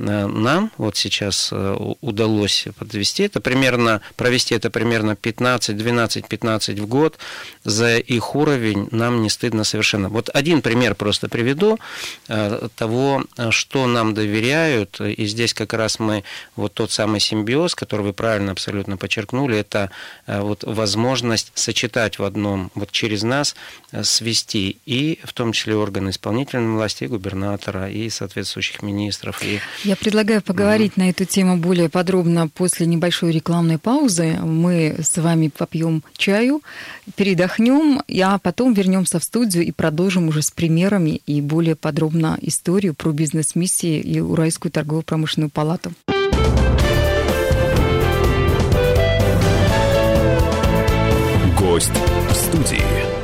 нам 0.00 0.72
вот 0.78 0.96
сейчас 0.96 1.50
э, 1.52 1.76
удалось 2.00 2.66
подвести, 2.78 3.24
это 3.24 3.40
примерно, 3.40 4.00
провести 4.16 4.54
это 4.54 4.70
примерно 4.70 5.14
15, 5.14 5.76
12, 5.76 6.26
15 6.26 6.78
в 6.78 6.86
год, 6.86 7.18
за 7.64 7.98
их 7.98 8.34
уровень 8.34 8.88
нам 8.90 9.22
не 9.22 9.28
стыдно 9.28 9.64
совершенно. 9.64 10.08
Вот 10.08 10.30
один 10.32 10.62
пример 10.62 10.94
просто 10.94 11.28
приведу 11.28 11.78
э, 12.28 12.68
того, 12.76 13.24
что 13.50 13.86
нам 13.86 14.14
доверяют, 14.14 15.00
и 15.00 15.26
здесь 15.26 15.52
как 15.52 15.74
раз 15.74 15.98
мы, 15.98 16.24
вот 16.56 16.72
тот 16.74 16.90
самый 16.90 17.20
симбиоз, 17.20 17.74
который 17.74 18.02
вы 18.02 18.12
правильно 18.12 18.52
абсолютно 18.52 18.96
подчеркнули, 18.96 19.58
это 19.58 19.90
вот 20.26 20.64
возможность 20.64 21.52
сочетать 21.54 22.18
в 22.18 22.24
одном, 22.24 22.70
вот 22.74 22.90
через 22.90 23.22
нас 23.22 23.54
свести 24.02 24.78
и 24.86 25.18
в 25.24 25.32
том 25.32 25.52
числе 25.52 25.76
органы 25.76 26.10
исполнительной 26.10 26.74
власти, 26.74 27.04
и 27.04 27.06
губернатора, 27.06 27.90
и 27.90 28.08
соответствующих 28.08 28.82
министров, 28.82 29.42
и 29.42 29.60
я 29.90 29.96
предлагаю 29.96 30.40
поговорить 30.40 30.92
mm 30.92 31.00
на 31.00 31.10
эту 31.10 31.24
тему 31.24 31.56
более 31.56 31.88
подробно 31.88 32.46
после 32.46 32.86
небольшой 32.86 33.32
рекламной 33.32 33.78
паузы. 33.78 34.38
Мы 34.40 34.96
с 35.02 35.20
вами 35.20 35.48
попьем 35.48 36.04
чаю, 36.16 36.62
передохнем, 37.16 38.00
а 38.22 38.38
потом 38.38 38.72
вернемся 38.72 39.18
в 39.18 39.24
студию 39.24 39.64
и 39.64 39.72
продолжим 39.72 40.28
уже 40.28 40.42
с 40.42 40.50
примерами 40.52 41.20
и 41.26 41.40
более 41.40 41.74
подробно 41.74 42.38
историю 42.40 42.94
про 42.94 43.10
бизнес-миссии 43.10 43.98
и 43.98 44.20
Уральскую 44.20 44.70
торгово-промышленную 44.70 45.50
палату. 45.50 45.92
Гость 51.58 51.90
в 52.28 52.34
студии. 52.34 53.19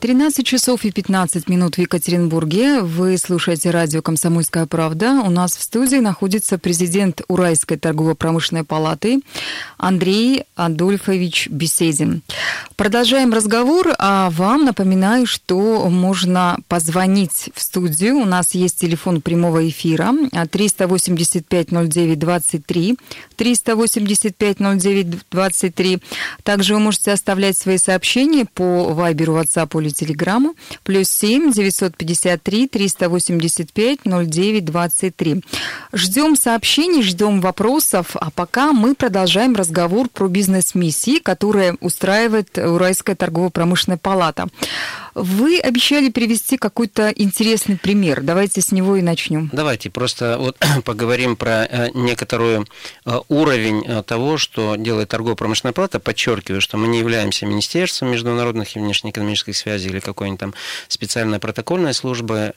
13 0.00 0.46
часов 0.46 0.84
и 0.84 0.92
15 0.92 1.48
минут 1.48 1.74
в 1.74 1.80
Екатеринбурге. 1.80 2.82
Вы 2.82 3.18
слушаете 3.18 3.70
радио 3.70 4.00
«Комсомольская 4.00 4.66
правда». 4.66 5.22
У 5.24 5.30
нас 5.30 5.56
в 5.56 5.62
студии 5.62 5.96
находится 5.96 6.56
президент 6.56 7.22
Уральской 7.26 7.78
торгово-промышленной 7.78 8.62
палаты 8.62 9.22
Андрей 9.76 10.44
Адольфович 10.54 11.48
Беседин. 11.48 12.22
Продолжаем 12.76 13.32
разговор, 13.32 13.92
а 13.98 14.30
вам 14.30 14.66
напоминаю, 14.66 15.26
что 15.26 15.90
можно 15.90 16.58
позвонить 16.68 17.50
в 17.52 17.60
студию. 17.60 18.18
У 18.18 18.24
нас 18.24 18.54
есть 18.54 18.78
телефон 18.78 19.20
прямого 19.20 19.68
эфира 19.68 20.14
385-09-23, 20.32 22.96
385-09-23. 23.36 26.00
Также 26.44 26.74
вы 26.74 26.80
можете 26.80 27.10
оставлять 27.10 27.58
свои 27.58 27.78
сообщения 27.78 28.44
по 28.44 28.94
Вайберу, 28.94 29.34
WhatsApp 29.34 29.76
или 29.80 29.87
Телеграмму. 29.90 30.54
Плюс 30.82 31.08
7 31.08 31.52
953 31.52 32.68
385 32.68 33.98
09 34.04 34.64
23. 34.64 35.44
Ждем 35.92 36.36
сообщений, 36.36 37.02
ждем 37.02 37.40
вопросов, 37.40 38.14
а 38.14 38.30
пока 38.30 38.72
мы 38.72 38.94
продолжаем 38.94 39.54
разговор 39.54 40.08
про 40.08 40.28
бизнес-миссии, 40.28 41.18
которые 41.18 41.76
устраивает 41.80 42.56
Уральская 42.58 43.16
торгово-промышленная 43.16 43.98
палата. 43.98 44.46
Вы 45.20 45.58
обещали 45.58 46.10
привести 46.10 46.56
какой-то 46.56 47.08
интересный 47.08 47.76
пример. 47.76 48.20
Давайте 48.22 48.60
с 48.60 48.70
него 48.70 48.96
и 48.96 49.02
начнем. 49.02 49.50
Давайте 49.52 49.90
просто 49.90 50.36
вот 50.38 50.56
поговорим 50.84 51.34
про 51.34 51.64
э, 51.64 51.90
некоторую 51.92 52.66
э, 53.04 53.18
уровень 53.28 53.84
э, 53.84 54.02
того, 54.04 54.38
что 54.38 54.76
делает 54.76 55.08
торгово-промышленная 55.08 55.72
палата. 55.72 55.98
Подчеркиваю, 55.98 56.60
что 56.60 56.76
мы 56.76 56.86
не 56.86 57.00
являемся 57.00 57.46
Министерством 57.46 58.12
международных 58.12 58.76
и 58.76 58.78
внешнеэкономических 58.78 59.56
связей 59.56 59.88
или 59.88 59.98
какой-нибудь 59.98 60.40
там 60.40 60.54
специальной 60.86 61.40
протокольной 61.40 61.94
службы. 61.94 62.54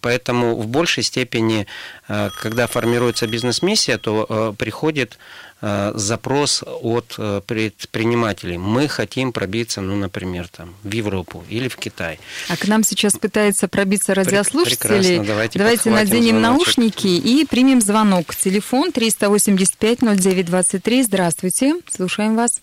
Поэтому 0.00 0.56
в 0.56 0.66
большей 0.66 1.02
степени, 1.02 1.66
когда 2.06 2.66
формируется 2.66 3.26
бизнес-миссия, 3.26 3.98
то 3.98 4.54
приходит 4.56 5.18
запрос 5.60 6.64
от 6.66 7.14
э, 7.18 7.42
предпринимателей. 7.46 8.56
Мы 8.56 8.88
хотим 8.88 9.32
пробиться, 9.32 9.82
ну, 9.82 9.94
например, 9.96 10.48
там, 10.48 10.74
в 10.82 10.90
Европу 10.90 11.44
или 11.50 11.68
в 11.68 11.76
Китай. 11.76 12.18
А 12.48 12.56
к 12.56 12.66
нам 12.66 12.82
сейчас 12.82 13.18
пытается 13.18 13.68
пробиться 13.68 14.14
радиослушатели. 14.14 14.78
Прекрасно, 14.78 15.24
давайте, 15.24 15.58
давайте 15.58 15.90
наденем 15.90 16.38
звоночек. 16.40 16.78
наушники 16.78 17.08
и 17.08 17.44
примем 17.44 17.82
звонок. 17.82 18.34
Телефон 18.34 18.88
385-09-23. 18.90 21.02
Здравствуйте, 21.02 21.74
слушаем 21.90 22.36
вас. 22.36 22.62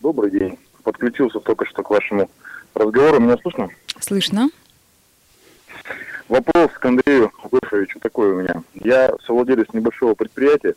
Добрый 0.00 0.30
день. 0.30 0.56
Подключился 0.84 1.40
только 1.40 1.66
что 1.66 1.82
к 1.82 1.90
вашему 1.90 2.30
разговору. 2.74 3.18
Меня 3.20 3.36
слышно? 3.42 3.68
Слышно. 3.98 4.50
Вопрос 6.28 6.70
к 6.78 6.84
Андрею 6.84 7.32
Адольфовичу 7.42 7.98
такой 7.98 8.30
у 8.32 8.36
меня. 8.40 8.62
Я 8.74 9.12
совладелец 9.26 9.66
небольшого 9.72 10.14
предприятия, 10.14 10.74
Э, 10.74 10.76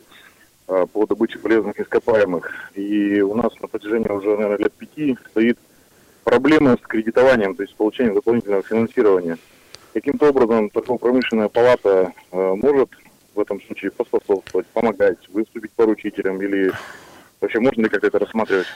по 0.66 1.06
добыче 1.06 1.38
полезных 1.38 1.78
ископаемых. 1.78 2.52
И 2.74 3.20
у 3.20 3.34
нас 3.34 3.52
на 3.60 3.68
протяжении 3.68 4.08
уже, 4.08 4.30
наверное, 4.30 4.58
лет 4.58 4.72
пяти 4.72 5.16
стоит 5.30 5.58
проблема 6.24 6.76
с 6.76 6.86
кредитованием, 6.86 7.54
то 7.54 7.62
есть 7.62 7.76
получением 7.76 8.14
дополнительного 8.14 8.62
финансирования. 8.62 9.38
Каким-то 9.94 10.30
образом 10.30 10.70
торгово-промышленная 10.70 11.48
палата 11.48 12.12
э, 12.32 12.54
может 12.54 12.90
в 13.34 13.40
этом 13.40 13.60
случае 13.62 13.92
поспособствовать, 13.92 14.66
помогать, 14.68 15.28
выступить 15.28 15.70
поручителем 15.72 16.42
или 16.42 16.72
вообще 17.40 17.60
можно 17.60 17.82
ли 17.82 17.88
как 17.88 18.02
это 18.02 18.18
рассматривать? 18.18 18.66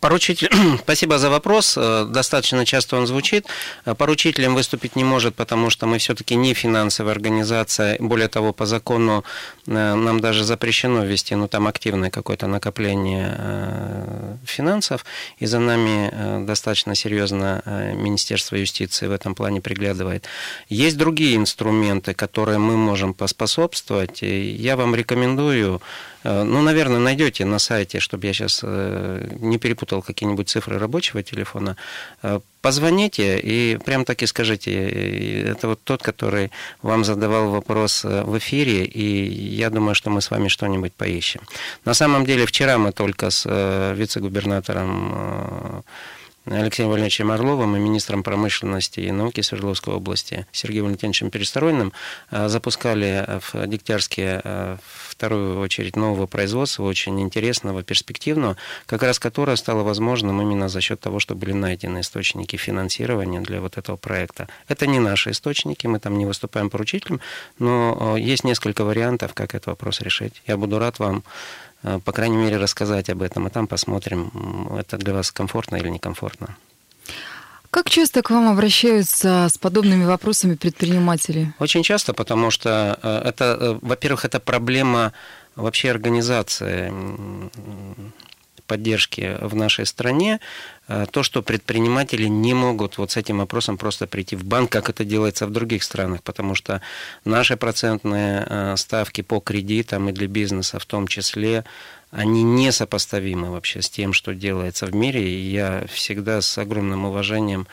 Поручитель, 0.00 0.48
спасибо 0.78 1.18
за 1.18 1.28
вопрос. 1.28 1.74
Э, 1.76 2.06
достаточно 2.08 2.64
часто 2.64 2.96
он 2.96 3.06
звучит. 3.06 3.46
Э, 3.84 3.94
поручителем 3.94 4.54
выступить 4.54 4.96
не 4.96 5.04
может, 5.04 5.34
потому 5.34 5.68
что 5.68 5.86
мы 5.86 5.98
все-таки 5.98 6.36
не 6.36 6.54
финансовая 6.54 7.12
организация. 7.12 7.98
Более 8.00 8.28
того, 8.28 8.54
по 8.54 8.64
закону 8.64 9.24
э, 9.66 9.94
нам 9.94 10.20
даже 10.20 10.44
запрещено 10.44 11.04
вести, 11.04 11.34
ну, 11.34 11.48
там 11.48 11.66
активное 11.66 12.08
какое-то 12.10 12.46
накопление 12.46 14.38
финансов. 14.46 15.04
И 15.38 15.46
за 15.46 15.58
нами 15.58 16.44
достаточно 16.46 16.94
серьезно 16.94 17.62
Министерство 17.94 18.56
юстиции 18.56 19.06
в 19.06 19.12
этом 19.12 19.34
плане 19.34 19.60
приглядывает. 19.60 20.24
Есть 20.68 20.96
другие 20.96 21.36
инструменты, 21.36 22.14
которые 22.14 22.58
мы 22.58 22.76
можем 22.76 23.12
поспособствовать. 23.12 24.22
И 24.22 24.50
я 24.50 24.76
вам 24.76 24.94
рекомендую 24.94 25.82
ну, 26.24 26.62
наверное, 26.62 26.98
найдете 26.98 27.44
на 27.44 27.58
сайте, 27.58 28.00
чтобы 28.00 28.26
я 28.26 28.32
сейчас 28.32 28.60
э, 28.62 29.36
не 29.40 29.58
перепутал 29.58 30.02
какие-нибудь 30.02 30.48
цифры 30.48 30.78
рабочего 30.78 31.22
телефона. 31.22 31.76
Э, 32.22 32.40
позвоните 32.62 33.38
и 33.38 33.76
прям 33.76 34.04
так 34.04 34.22
и 34.22 34.26
скажите. 34.26 34.72
Это 35.52 35.68
вот 35.68 35.80
тот, 35.84 36.02
который 36.02 36.50
вам 36.82 37.04
задавал 37.04 37.50
вопрос 37.50 38.04
в 38.04 38.38
эфире, 38.38 38.84
и 38.84 39.28
я 39.54 39.70
думаю, 39.70 39.94
что 39.94 40.10
мы 40.10 40.20
с 40.20 40.30
вами 40.30 40.48
что-нибудь 40.48 40.94
поищем. 40.94 41.40
На 41.84 41.94
самом 41.94 42.24
деле, 42.24 42.46
вчера 42.46 42.78
мы 42.78 42.92
только 42.92 43.30
с 43.30 43.44
вице-губернатором 43.94 45.84
Алексеем 46.46 46.90
Валерьевичем 46.90 47.30
Орловым 47.30 47.76
и 47.76 47.80
министром 47.80 48.22
промышленности 48.22 49.00
и 49.00 49.10
науки 49.10 49.40
Свердловской 49.40 49.94
области 49.94 50.46
Сергеем 50.52 50.84
Валентиновичем 50.84 51.30
Перестроиным 51.30 51.92
запускали 52.30 53.40
в 53.40 53.66
Дегтярске 53.66 54.78
вторую 55.08 55.60
очередь 55.60 55.96
нового 55.96 56.26
производства, 56.26 56.82
очень 56.82 57.20
интересного, 57.20 57.82
перспективного, 57.82 58.56
как 58.86 59.02
раз 59.02 59.18
которое 59.18 59.56
стало 59.56 59.82
возможным 59.82 60.42
именно 60.42 60.68
за 60.68 60.80
счет 60.80 61.00
того, 61.00 61.18
что 61.18 61.34
были 61.34 61.52
найдены 61.52 62.00
источники 62.00 62.56
финансирования 62.56 63.40
для 63.40 63.60
вот 63.60 63.78
этого 63.78 63.96
проекта. 63.96 64.48
Это 64.68 64.86
не 64.86 64.98
наши 64.98 65.30
источники, 65.30 65.86
мы 65.86 65.98
там 65.98 66.18
не 66.18 66.26
выступаем 66.26 66.68
поручителем, 66.68 67.20
но 67.58 68.16
есть 68.18 68.44
несколько 68.44 68.84
вариантов, 68.84 69.32
как 69.34 69.54
этот 69.54 69.68
вопрос 69.68 70.00
решить. 70.00 70.42
Я 70.46 70.56
буду 70.56 70.78
рад 70.78 70.98
вам 70.98 71.24
по 72.04 72.12
крайней 72.12 72.36
мере, 72.36 72.56
рассказать 72.56 73.10
об 73.10 73.22
этом, 73.22 73.46
а 73.46 73.50
там 73.50 73.66
посмотрим, 73.66 74.30
это 74.78 74.96
для 74.96 75.12
вас 75.12 75.30
комфортно 75.30 75.76
или 75.76 75.88
некомфортно. 75.88 76.56
Как 77.74 77.90
часто 77.90 78.22
к 78.22 78.30
вам 78.30 78.48
обращаются 78.48 79.48
с 79.50 79.58
подобными 79.58 80.04
вопросами 80.04 80.54
предприниматели? 80.54 81.52
Очень 81.58 81.82
часто, 81.82 82.14
потому 82.14 82.52
что 82.52 82.98
э, 83.02 83.28
это, 83.28 83.58
э, 83.60 83.78
во-первых, 83.82 84.24
это 84.24 84.38
проблема 84.38 85.12
вообще 85.56 85.90
организации 85.90 86.92
поддержки 88.66 89.36
в 89.40 89.54
нашей 89.54 89.86
стране, 89.86 90.40
э, 90.88 91.06
то, 91.10 91.22
что 91.22 91.42
предприниматели 91.42 92.26
не 92.26 92.54
могут 92.54 92.98
вот 92.98 93.10
с 93.12 93.16
этим 93.16 93.38
вопросом 93.38 93.76
просто 93.76 94.06
прийти 94.06 94.36
в 94.36 94.44
банк, 94.44 94.70
как 94.70 94.88
это 94.88 95.04
делается 95.04 95.46
в 95.46 95.50
других 95.50 95.82
странах, 95.82 96.22
потому 96.22 96.54
что 96.54 96.80
наши 97.24 97.56
процентные 97.56 98.46
э, 98.48 98.76
ставки 98.76 99.20
по 99.22 99.40
кредитам 99.40 100.08
и 100.08 100.12
для 100.12 100.26
бизнеса 100.26 100.78
в 100.78 100.86
том 100.86 101.08
числе, 101.08 101.64
они 102.10 102.42
несопоставимы 102.42 103.50
вообще 103.50 103.82
с 103.82 103.90
тем, 103.90 104.12
что 104.12 104.34
делается 104.34 104.86
в 104.86 104.94
мире. 104.94 105.28
И 105.28 105.50
я 105.50 105.84
всегда 105.88 106.40
с 106.40 106.58
огромным 106.58 107.06
уважением 107.06 107.66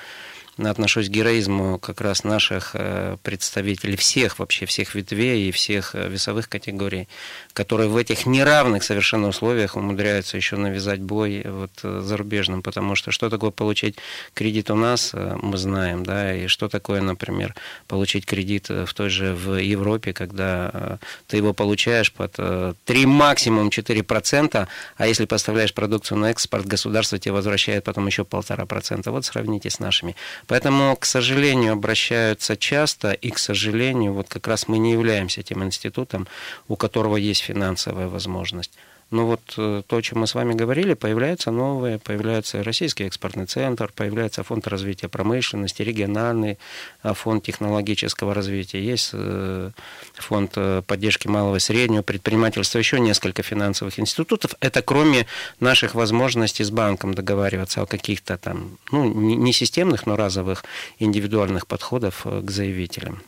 отношусь 0.58 1.08
к 1.08 1.12
героизму 1.12 1.80
как 1.80 2.02
раз 2.02 2.24
наших 2.24 2.72
э, 2.74 3.18
представителей 3.24 3.96
всех 3.96 4.40
вообще, 4.40 4.66
всех 4.66 4.96
ветвей 4.96 5.48
и 5.48 5.52
всех 5.52 5.96
э, 5.96 6.10
весовых 6.10 6.50
категорий, 6.50 7.08
которые 7.54 7.90
в 7.90 7.96
этих 7.96 8.26
неравных 8.26 8.84
совершенно 8.84 9.30
условиях 9.30 9.76
умудряются 9.78 10.38
еще 10.38 10.58
навязать 10.58 11.00
бой 11.00 11.44
вот 11.46 11.72
э, 11.84 12.02
зарубежным, 12.04 12.62
потому 12.62 12.96
что 12.96 13.12
что 13.12 13.30
такое 13.30 13.52
получить 13.52 13.96
кредит 14.34 14.70
у 14.72 14.76
нас, 14.76 15.14
мы 15.14 15.58
знаем, 15.58 16.04
да, 16.04 16.36
и 16.36 16.48
что 16.48 16.68
такое, 16.68 17.02
например, 17.02 17.56
получить 17.88 18.26
кредит 18.26 18.70
в 18.70 18.94
той 18.94 19.10
же 19.10 19.34
в 19.34 19.56
Европе, 19.58 20.14
когда 20.14 21.00
ты 21.28 21.38
его 21.38 21.54
получаешь 21.54 22.12
под 22.12 22.38
3, 22.86 23.06
максимум 23.06 23.70
4%, 23.70 24.68
а 24.98 25.08
если 25.08 25.26
поставляешь 25.26 25.74
продукцию 25.74 26.18
на 26.20 26.32
экспорт, 26.32 26.66
государство 26.66 27.18
тебе 27.18 27.34
возвращает 27.34 27.84
потом 27.84 28.08
еще 28.08 28.26
полтора 28.26 28.66
процента. 28.66 29.12
Вот 29.12 29.26
сравните 29.26 29.70
с 29.70 29.80
нашими. 29.80 30.16
Поэтому, 30.52 30.98
к 30.98 31.06
сожалению, 31.06 31.72
обращаются 31.72 32.58
часто, 32.58 33.14
и, 33.14 33.30
к 33.30 33.38
сожалению, 33.38 34.12
вот 34.12 34.28
как 34.28 34.50
раз 34.50 34.68
мы 34.68 34.80
не 34.80 34.92
являемся 34.92 35.44
тем 35.44 35.64
институтом, 35.64 36.28
у 36.68 36.76
которого 36.76 37.16
есть 37.16 37.40
финансовая 37.40 38.10
возможность. 38.10 38.74
Но 39.12 39.26
вот 39.26 39.42
э, 39.58 39.84
то, 39.86 39.98
о 39.98 40.02
чем 40.02 40.20
мы 40.20 40.28
с 40.28 40.36
вами 40.36 40.54
говорили, 40.54 40.94
появляются 40.94 41.52
новые, 41.52 42.00
появляется 42.00 42.64
Российский 42.64 43.04
экспортный 43.04 43.46
центр, 43.46 43.92
появляется 43.94 44.44
фонд 44.44 44.68
развития 44.68 45.10
промышленности, 45.10 45.82
региональный 45.82 46.58
а, 47.04 47.14
фонд 47.14 47.44
технологического 47.44 48.34
развития, 48.34 48.82
есть 48.82 49.10
э, 49.12 49.72
фонд 50.16 50.54
э, 50.56 50.82
поддержки 50.88 51.28
малого 51.28 51.58
и 51.58 51.60
среднего 51.60 52.04
предпринимательства, 52.04 52.80
еще 52.80 53.02
несколько 53.02 53.44
финансовых 53.44 54.00
институтов. 54.00 54.56
Это 54.62 54.82
кроме 54.82 55.28
наших 55.60 55.94
возможностей 55.94 56.64
с 56.64 56.72
банком 56.72 57.14
договариваться 57.14 57.82
о 57.82 57.86
каких-то 57.86 58.38
там, 58.38 58.78
ну, 58.92 59.04
не 59.14 59.52
системных, 59.52 60.06
но 60.06 60.16
разовых 60.16 60.64
индивидуальных 61.00 61.68
подходов 61.68 62.26
к 62.26 62.50
заявителям. 62.50 63.22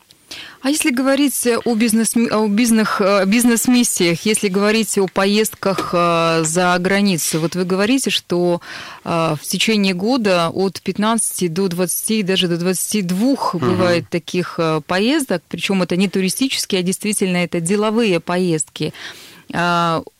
А 0.63 0.69
если 0.69 0.91
говорить 0.91 1.45
о, 1.65 1.75
бизнес, 1.75 2.15
о 2.15 2.47
бизнес, 2.47 2.87
бизнес-миссиях, 3.27 4.25
если 4.25 4.47
говорить 4.47 4.97
о 4.97 5.07
поездках 5.07 5.89
э, 5.91 6.43
за 6.45 6.77
границу, 6.79 7.41
вот 7.41 7.55
вы 7.55 7.65
говорите, 7.65 8.09
что 8.09 8.61
э, 9.03 9.35
в 9.37 9.45
течение 9.45 9.93
года 9.93 10.49
от 10.49 10.81
15 10.81 11.51
до 11.51 11.67
20, 11.67 12.25
даже 12.25 12.47
до 12.47 12.55
22 12.55 13.27
угу. 13.27 13.59
бывает 13.59 14.09
таких 14.09 14.55
э, 14.57 14.79
поездок, 14.87 15.43
причем 15.49 15.83
это 15.83 15.97
не 15.97 16.07
туристические, 16.07 16.79
а 16.79 16.83
действительно 16.83 17.37
это 17.37 17.59
деловые 17.59 18.21
поездки. 18.21 18.93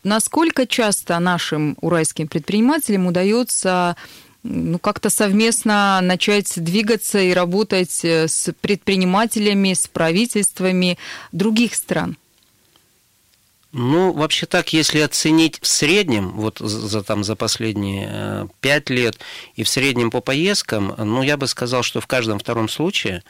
Насколько 0.04 0.68
часто 0.68 1.18
нашим 1.18 1.78
уральским 1.82 2.28
предпринимателям 2.28 3.08
удается 3.08 3.96
ну, 4.44 4.78
как-то 4.78 5.10
совместно 5.10 6.00
начать 6.02 6.54
двигаться 6.62 7.20
и 7.20 7.34
работать 7.34 8.04
э, 8.04 8.28
с 8.28 8.54
предпринимателями, 8.62 9.74
с 9.74 9.88
правительствами 9.88 10.98
других 11.32 11.76
стран? 11.76 12.18
Ну, 13.72 14.14
вообще 14.14 14.46
так, 14.46 14.72
если 14.72 15.00
оценить 15.00 15.60
в 15.60 15.66
среднем, 15.66 16.34
вот 16.34 16.60
за, 16.60 17.02
там, 17.02 17.24
за 17.24 17.36
последние 17.36 18.08
э, 18.12 18.48
пять 18.62 18.92
лет, 18.92 19.18
и 19.56 19.64
в 19.64 19.70
среднем 19.70 20.12
по 20.12 20.22
поездкам, 20.22 20.94
ну, 20.96 21.24
я 21.24 21.38
бы 21.38 21.48
сказал, 21.48 21.82
что 21.82 22.00
в 22.00 22.06
каждом 22.06 22.38
втором 22.38 22.70
случае 22.70 23.24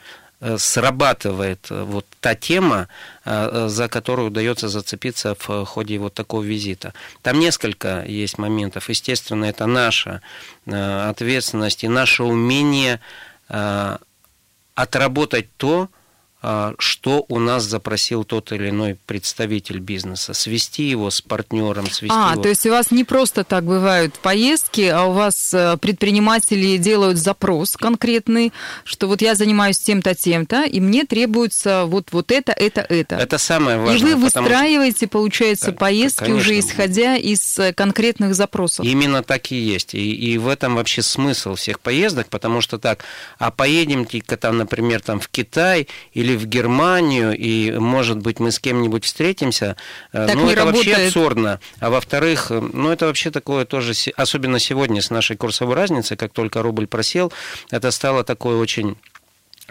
срабатывает 0.58 1.66
э, 1.70 1.82
вот 1.84 2.06
та 2.20 2.34
тема, 2.34 2.88
э, 3.24 3.66
за 3.68 3.88
которую 3.88 4.28
удается 4.28 4.68
зацепиться 4.68 5.34
в 5.38 5.64
ходе 5.64 5.98
вот 5.98 6.14
такого 6.14 6.42
визита. 6.42 6.92
Там 7.22 7.38
несколько 7.38 8.04
есть 8.04 8.38
моментов. 8.38 8.88
Естественно, 8.88 9.44
это 9.44 9.66
наша 9.66 10.20
ответственность 10.66 11.84
и 11.84 11.88
наше 11.88 12.24
умение 12.24 13.00
отработать 14.74 15.54
то, 15.56 15.88
что 16.78 17.24
у 17.28 17.38
нас 17.38 17.64
запросил 17.64 18.24
тот 18.24 18.52
или 18.52 18.68
иной 18.68 18.98
представитель 19.06 19.78
бизнеса, 19.78 20.34
свести 20.34 20.82
его 20.84 21.10
с 21.10 21.22
партнером, 21.22 21.90
свести 21.90 22.14
а, 22.14 22.32
его... 22.32 22.42
то 22.42 22.48
есть 22.48 22.66
у 22.66 22.70
вас 22.70 22.90
не 22.90 23.04
просто 23.04 23.44
так 23.44 23.64
бывают 23.64 24.14
поездки, 24.18 24.82
а 24.82 25.04
у 25.04 25.12
вас 25.12 25.54
э, 25.54 25.76
предприниматели 25.78 26.76
делают 26.76 27.18
запрос 27.18 27.76
конкретный, 27.76 28.52
что 28.84 29.06
вот 29.06 29.22
я 29.22 29.34
занимаюсь 29.34 29.78
тем-то, 29.78 30.14
тем-то, 30.14 30.64
и 30.64 30.80
мне 30.80 31.04
требуется 31.04 31.84
вот, 31.86 32.08
вот 32.12 32.30
это, 32.30 32.52
это, 32.52 32.82
это. 32.82 33.16
Это 33.16 33.38
самое 33.38 33.78
важное. 33.78 33.96
И 33.96 34.02
вы 34.02 34.16
выстраиваете, 34.16 35.06
что... 35.06 35.08
получается, 35.08 35.72
поездки 35.72 36.24
Конечно. 36.24 36.40
уже 36.40 36.58
исходя 36.58 37.16
из 37.16 37.58
э, 37.58 37.72
конкретных 37.72 38.34
запросов. 38.34 38.84
Именно 38.84 39.22
так 39.22 39.50
и 39.50 39.56
есть. 39.56 39.94
И, 39.94 40.14
и 40.14 40.36
в 40.38 40.48
этом 40.48 40.74
вообще 40.74 41.02
смысл 41.02 41.54
всех 41.54 41.80
поездок, 41.80 42.28
потому 42.28 42.60
что 42.60 42.78
так, 42.78 43.04
а 43.38 43.50
поедемте-ка 43.50 44.36
там, 44.36 44.58
например, 44.58 45.00
там 45.00 45.20
в 45.20 45.28
Китай 45.28 45.88
или 46.12 46.33
в 46.36 46.46
Германию, 46.46 47.36
и, 47.36 47.72
может 47.72 48.18
быть, 48.18 48.40
мы 48.40 48.50
с 48.50 48.58
кем-нибудь 48.58 49.04
встретимся, 49.04 49.76
э, 50.12 50.26
так 50.26 50.36
ну, 50.36 50.48
это 50.48 50.64
работает. 50.64 50.86
вообще 50.86 51.06
абсурдно. 51.06 51.60
А 51.80 51.90
во-вторых, 51.90 52.50
э, 52.50 52.60
ну, 52.60 52.90
это 52.90 53.06
вообще 53.06 53.30
такое 53.30 53.64
тоже, 53.64 53.92
особенно 54.16 54.58
сегодня 54.58 55.00
с 55.00 55.10
нашей 55.10 55.36
курсовой 55.36 55.74
разницей, 55.74 56.16
как 56.16 56.32
только 56.32 56.62
рубль 56.62 56.86
просел, 56.86 57.32
это 57.70 57.90
стало 57.90 58.24
такое 58.24 58.56
очень 58.56 58.96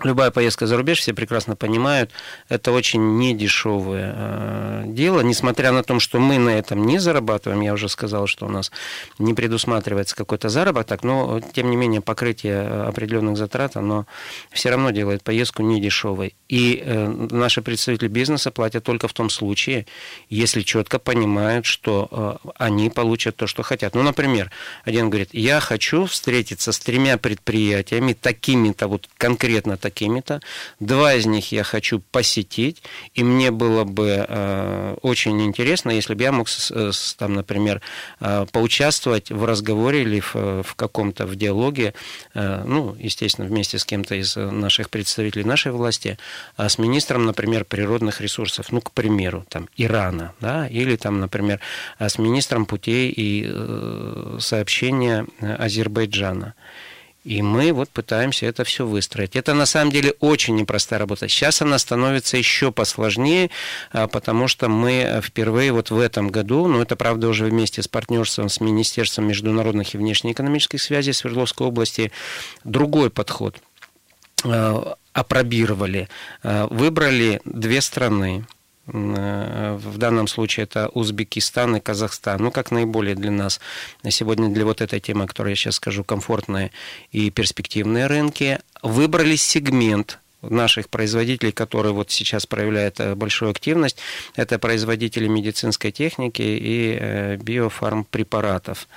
Любая 0.02 0.32
поездка 0.32 0.66
за 0.66 0.76
рубеж, 0.76 1.00
все 1.00 1.14
прекрасно 1.14 1.56
понимают, 1.56 2.10
это 2.50 2.72
очень 2.72 3.18
недешевое 3.18 4.14
э, 4.16 4.84
дело, 4.88 5.22
несмотря 5.22 5.72
на 5.72 5.84
то, 5.84 6.00
что 6.00 6.18
мы 6.18 6.40
на 6.40 6.50
этом 6.50 6.84
не 6.84 6.98
зарабатываем, 6.98 7.62
я 7.62 7.74
уже 7.74 7.88
сказал, 7.90 8.26
что 8.26 8.48
у 8.48 8.50
нас 8.50 8.72
не 9.20 9.36
предусматривается 9.36 10.16
какой-то 10.16 10.50
заработок, 10.50 11.04
но, 11.04 11.42
тем 11.42 11.70
не 11.70 11.78
менее, 11.78 12.02
покрытие 12.02 12.56
э, 12.56 12.84
определенных 12.88 13.38
затрат, 13.38 13.78
оно 13.78 14.08
все 14.52 14.72
равно 14.72 14.90
делает 14.90 15.22
поездку 15.22 15.62
недешевой. 15.62 16.34
И 16.50 16.82
э, 16.84 17.08
наши 17.30 17.62
представители 17.62 18.08
бизнеса 18.08 18.50
платят 18.50 18.84
только 18.84 19.08
в 19.08 19.14
том 19.14 19.30
случае, 19.30 19.86
если 20.28 20.62
четко 20.64 20.98
понимают, 20.98 21.68
что 21.68 22.40
они 22.58 22.90
получат 22.90 23.36
то, 23.36 23.46
что 23.46 23.62
хотят. 23.62 23.94
Ну, 23.94 24.02
например, 24.02 24.50
один 24.86 25.12
говорит, 25.12 25.30
я 25.34 25.60
хочу 25.60 26.08
встретиться 26.08 26.72
с 26.72 26.80
тремя 26.80 27.20
предприятиями, 27.20 28.14
такими-то 28.14 28.88
вот 28.88 29.08
конкретно 29.18 29.78
такими-то. 29.84 30.40
Два 30.80 31.14
из 31.14 31.26
них 31.26 31.52
я 31.52 31.64
хочу 31.64 32.00
посетить, 32.00 32.82
и 33.14 33.24
мне 33.24 33.52
было 33.52 33.84
бы 33.84 34.26
э, 34.28 34.96
очень 35.02 35.42
интересно, 35.42 35.92
если 35.92 36.14
бы 36.16 36.24
я 36.24 36.32
мог, 36.32 36.48
с, 36.48 37.16
там, 37.16 37.34
например, 37.34 37.82
э, 38.22 38.46
поучаствовать 38.52 39.30
в 39.30 39.44
разговоре 39.44 40.04
или 40.04 40.22
в, 40.22 40.36
в 40.64 40.76
каком-то 40.76 41.26
в 41.26 41.36
диалоге, 41.36 41.94
э, 42.34 42.64
ну, 42.66 42.96
естественно, 42.98 43.48
вместе 43.48 43.78
с 43.78 43.84
кем-то 43.84 44.16
из 44.16 44.38
наших 44.38 44.90
представителей 44.90 45.44
нашей 45.44 45.74
власти, 45.74 46.18
а 46.56 46.70
с 46.70 46.78
министром, 46.78 47.26
например, 47.26 47.66
природных 47.66 48.22
ресурсов, 48.22 48.72
ну, 48.72 48.80
к 48.80 48.92
примеру, 48.92 49.46
там, 49.50 49.68
Ирана, 49.76 50.32
да, 50.40 50.68
или 50.68 50.96
там, 50.96 51.20
например, 51.20 51.60
с 52.00 52.18
министром 52.18 52.66
путей 52.66 53.10
и 53.10 53.46
э, 53.46 54.38
сообщения 54.40 55.28
Азербайджана. 55.42 56.54
И 57.24 57.42
мы 57.42 57.72
вот 57.72 57.90
пытаемся 57.90 58.46
это 58.46 58.64
все 58.64 58.86
выстроить. 58.86 59.36
Это 59.36 59.54
на 59.54 59.66
самом 59.66 59.92
деле 59.92 60.14
очень 60.20 60.56
непростая 60.56 61.00
работа. 61.00 61.28
Сейчас 61.30 61.62
она 61.62 61.78
становится 61.78 62.38
еще 62.38 62.72
посложнее, 62.72 63.50
а, 63.92 64.08
потому 64.08 64.48
что 64.48 64.68
мы 64.68 65.22
впервые 65.24 65.72
вот 65.72 65.90
в 65.90 66.00
этом 66.00 66.30
году, 66.30 66.68
ну 66.68 66.82
это 66.82 66.96
правда 66.96 67.30
уже 67.30 67.46
вместе 67.46 67.82
с 67.82 67.88
партнерством 67.88 68.50
с 68.50 68.60
Министерством 68.60 69.28
международных 69.28 69.94
и 69.94 69.98
внешнеэкономических 69.98 70.82
связей 70.82 71.14
Свердловской 71.14 71.68
области, 71.68 72.12
другой 72.66 73.10
подход 73.10 73.56
а, 74.44 74.96
опробировали. 75.14 76.10
А, 76.44 76.68
выбрали 76.68 77.40
две 77.46 77.80
страны 77.80 78.46
Э, 78.46 78.63
в 78.86 79.98
данном 79.98 80.28
случае 80.28 80.66
это 80.66 80.90
Узбекистан 80.90 81.78
и 81.78 81.80
Казахстан, 81.80 82.42
ну, 82.42 82.52
как 82.52 82.72
наиболее 82.72 83.16
для 83.16 83.32
нас. 83.32 83.62
Сегодня, 84.10 84.50
для 84.50 84.66
вот 84.66 84.82
этой 84.82 85.00
темы, 85.00 85.24
о 85.24 85.28
которой 85.28 85.50
я 85.52 85.56
сейчас 85.56 85.76
скажу, 85.76 86.04
комфортные 86.04 86.72
и 87.12 87.30
перспективные 87.30 88.08
рынки, 88.08 88.60
выбрали 88.82 89.38
сегмент 89.38 90.20
наших 90.42 90.90
производителей, 90.90 91.52
которые 91.52 91.94
вот 91.94 92.12
сейчас 92.12 92.46
проявляют 92.46 93.00
э, 93.00 93.16
большую 93.16 93.52
активность, 93.52 93.98
это 94.36 94.60
производители 94.60 95.28
медицинской 95.28 95.92
техники 95.92 96.42
и 96.42 96.98
э, 97.00 97.38
биофармпрепаратов. 97.38 98.88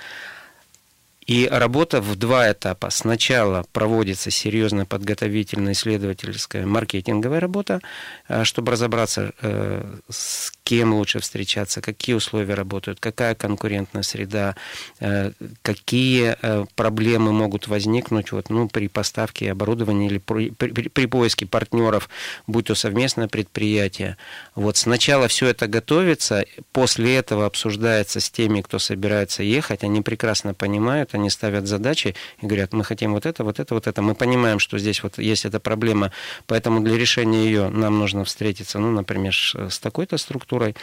И 1.27 1.45
работа 1.51 1.99
в 1.99 2.15
два 2.15 2.49
этапа. 2.49 2.89
Сначала 2.89 3.65
проводится 3.73 4.31
серьезная 4.31 4.85
подготовительная 4.85 5.73
исследовательская 5.73 6.65
маркетинговая 6.65 7.41
работа, 7.41 7.81
э, 8.29 8.45
чтобы 8.45 8.71
разобраться, 8.71 9.33
э, 9.41 9.83
с 10.09 10.53
кем 10.63 10.93
лучше 10.93 11.19
встречаться, 11.19 11.81
какие 11.81 12.15
условия 12.15 12.53
работают, 12.53 13.01
какая 13.01 13.35
конкурентная 13.35 14.03
среда, 14.03 14.55
э, 15.01 15.31
какие 15.61 16.37
проблемы 16.75 17.33
могут 17.33 17.67
возникнуть 17.67 18.31
вот, 18.31 18.49
ну, 18.49 18.69
при 18.69 18.87
поставке 18.87 19.51
оборудования 19.51 20.07
или 20.07 20.19
при, 20.19 20.51
при, 20.51 20.87
при 20.87 21.05
поиске 21.07 21.45
партнеров, 21.45 22.09
будь 22.47 22.67
то 22.67 22.75
совместное 22.75 23.27
предприятие. 23.27 24.15
Вот 24.55 24.77
сначала 24.77 25.27
все 25.27 25.47
это 25.47 25.67
готовится, 25.67 26.45
после 26.71 27.17
этого 27.17 27.45
обсуждается 27.45 28.21
с 28.21 28.29
теми, 28.29 28.61
кто 28.61 28.79
собирается 28.79 29.43
ехать, 29.43 29.83
они 29.83 30.01
прекрасно 30.01 30.53
понимают, 30.53 31.16
они 31.17 31.29
ставят 31.29 31.67
задачи 31.67 32.15
и 32.41 32.45
говорят, 32.45 32.73
мы 32.73 32.83
хотим 32.83 33.13
вот 33.13 33.25
это, 33.25 33.43
вот 33.43 33.59
это, 33.59 33.73
вот 33.73 33.87
это. 33.87 34.01
Мы 34.01 34.15
понимаем, 34.15 34.59
что 34.59 34.77
здесь 34.77 35.03
вот 35.03 35.17
есть 35.17 35.45
эта 35.45 35.59
проблема, 35.59 36.11
поэтому 36.45 36.79
для 36.79 36.97
решения 36.97 37.45
ее 37.45 37.69
нам 37.69 37.99
нужно 37.99 38.23
встретиться, 38.23 38.79
ну, 38.79 38.91
например, 38.91 39.33
с 39.33 39.79
такой-то 39.79 40.17
структурой. 40.17 40.75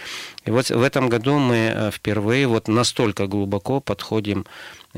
И 0.45 0.51
вот 0.51 0.71
в 0.71 0.83
этом 0.83 1.09
году 1.09 1.39
мы 1.39 1.57
э, 1.57 1.91
впервые 1.91 2.47
вот 2.47 2.69
настолько 2.69 3.27
глубоко 3.27 3.81
подходим 3.81 4.47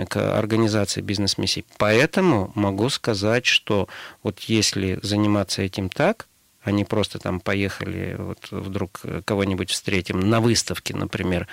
к 0.08 0.38
организации 0.38 1.00
бизнес-миссий. 1.00 1.64
Поэтому 1.78 2.52
могу 2.54 2.88
сказать, 2.90 3.46
что 3.46 3.88
вот 4.22 4.40
если 4.40 4.98
заниматься 5.02 5.62
этим 5.62 5.88
так, 5.88 6.26
они 6.66 6.84
просто 6.84 7.18
там 7.18 7.38
поехали, 7.40 8.16
вот 8.18 8.48
вдруг 8.50 9.00
кого-нибудь 9.24 9.70
встретим 9.70 10.18
на 10.20 10.40
выставке, 10.40 10.96
например, 10.96 11.46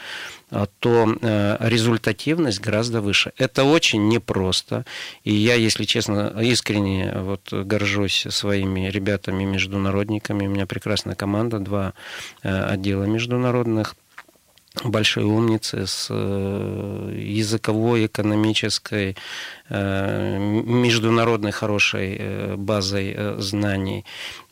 а, 0.49 0.65
то 0.80 1.17
э, 1.21 1.58
результативность 1.60 2.60
гораздо 2.60 2.99
выше. 2.99 3.32
Это 3.38 3.63
очень 3.63 4.08
непросто. 4.08 4.86
И 5.23 5.32
я, 5.32 5.54
если 5.54 5.84
честно, 5.84 6.34
искренне 6.41 7.13
вот 7.15 7.54
горжусь 7.54 8.26
своими 8.30 8.89
ребятами-международниками. 8.89 10.47
У 10.47 10.49
меня 10.49 10.65
прекрасная 10.65 11.15
команда, 11.15 11.60
два 11.60 11.93
э, 12.41 12.49
отдела 12.49 13.04
международных 13.04 13.95
большой 14.84 15.26
умницы 15.26 15.86
с 15.86 16.08
э, 16.10 17.15
языковой, 17.15 18.08
экономической, 18.08 19.15
Э, 19.69 20.38
международной 20.38 21.52
хорошей 21.52 22.17
э, 22.19 22.56
базой 22.58 23.13
э, 23.15 23.36
знаний. 23.39 24.04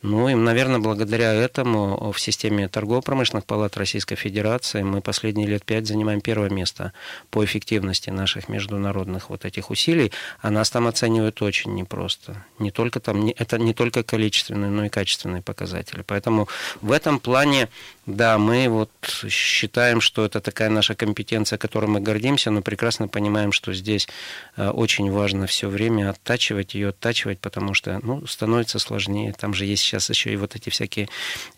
Ну 0.02 0.28
и, 0.28 0.34
наверное, 0.34 0.78
благодаря 0.78 1.32
этому 1.32 2.12
в 2.12 2.20
системе 2.20 2.68
торгово-промышленных 2.68 3.44
палат 3.44 3.76
Российской 3.76 4.16
Федерации 4.16 4.82
мы 4.82 5.00
последние 5.00 5.46
лет 5.46 5.64
пять 5.64 5.86
занимаем 5.86 6.20
первое 6.20 6.50
место 6.50 6.92
по 7.30 7.44
эффективности 7.44 8.10
наших 8.10 8.48
международных 8.48 9.30
вот 9.30 9.44
этих 9.44 9.70
усилий, 9.70 10.12
а 10.40 10.50
нас 10.50 10.70
там 10.70 10.86
оценивают 10.86 11.42
очень 11.42 11.74
непросто. 11.74 12.44
Не 12.58 12.70
только 12.70 13.00
там, 13.00 13.28
это 13.28 13.58
не 13.58 13.74
только 13.74 14.02
количественные, 14.02 14.70
но 14.70 14.86
и 14.86 14.88
качественные 14.88 15.42
показатели. 15.42 16.02
Поэтому 16.06 16.48
в 16.80 16.92
этом 16.92 17.18
плане, 17.18 17.68
да, 18.06 18.38
мы 18.38 18.68
вот 18.68 18.90
считаем, 19.28 20.00
что 20.00 20.24
это 20.24 20.40
такая 20.40 20.70
наша 20.70 20.94
компетенция, 20.94 21.58
которой 21.58 21.86
мы 21.86 22.00
гордимся, 22.00 22.50
но 22.50 22.62
прекрасно 22.62 23.08
понимаем, 23.08 23.52
что 23.52 23.72
здесь 23.72 24.08
очень 24.56 24.92
очень 24.92 25.10
важно 25.10 25.46
все 25.46 25.68
время 25.68 26.10
оттачивать 26.10 26.74
ее, 26.74 26.90
оттачивать, 26.90 27.40
потому 27.40 27.74
что 27.74 27.98
ну, 28.02 28.26
становится 28.26 28.78
сложнее. 28.78 29.32
Там 29.32 29.54
же 29.54 29.64
есть 29.64 29.82
сейчас 29.92 30.10
еще 30.10 30.32
и 30.32 30.36
вот 30.36 30.56
эти 30.56 30.70
всякие 30.70 31.08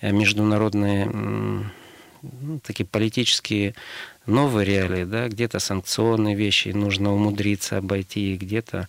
э, 0.01 0.11
международные 0.11 1.07
ну, 1.07 2.59
такие 2.61 2.87
политические 2.87 3.75
новые 4.27 4.65
реалии, 4.65 5.05
да, 5.05 5.29
где-то 5.29 5.59
санкционные 5.59 6.35
вещи 6.35 6.69
нужно 6.69 7.15
умудриться 7.15 7.79
обойти, 7.79 8.37
где-то 8.37 8.89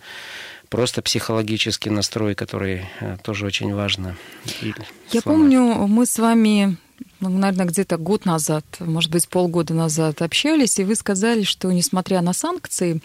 просто 0.70 1.02
психологический 1.02 1.90
настрой, 1.90 2.34
который 2.34 2.86
э, 3.02 3.18
тоже 3.24 3.46
очень 3.46 3.74
важно. 3.74 4.18
Я 4.62 4.74
сломать. 4.74 5.24
помню, 5.24 5.62
мы 5.88 6.06
с 6.06 6.18
вами 6.18 6.78
ну, 7.20 7.30
наверное, 7.30 7.66
где-то 7.66 7.98
год 7.98 8.26
назад, 8.26 8.66
может 8.80 9.12
быть, 9.12 9.28
полгода 9.28 9.74
назад 9.74 10.22
общались, 10.22 10.80
и 10.80 10.84
вы 10.84 10.96
сказали, 10.96 11.44
что 11.44 11.72
несмотря 11.72 12.22
на 12.22 12.34
санкции, 12.34 13.02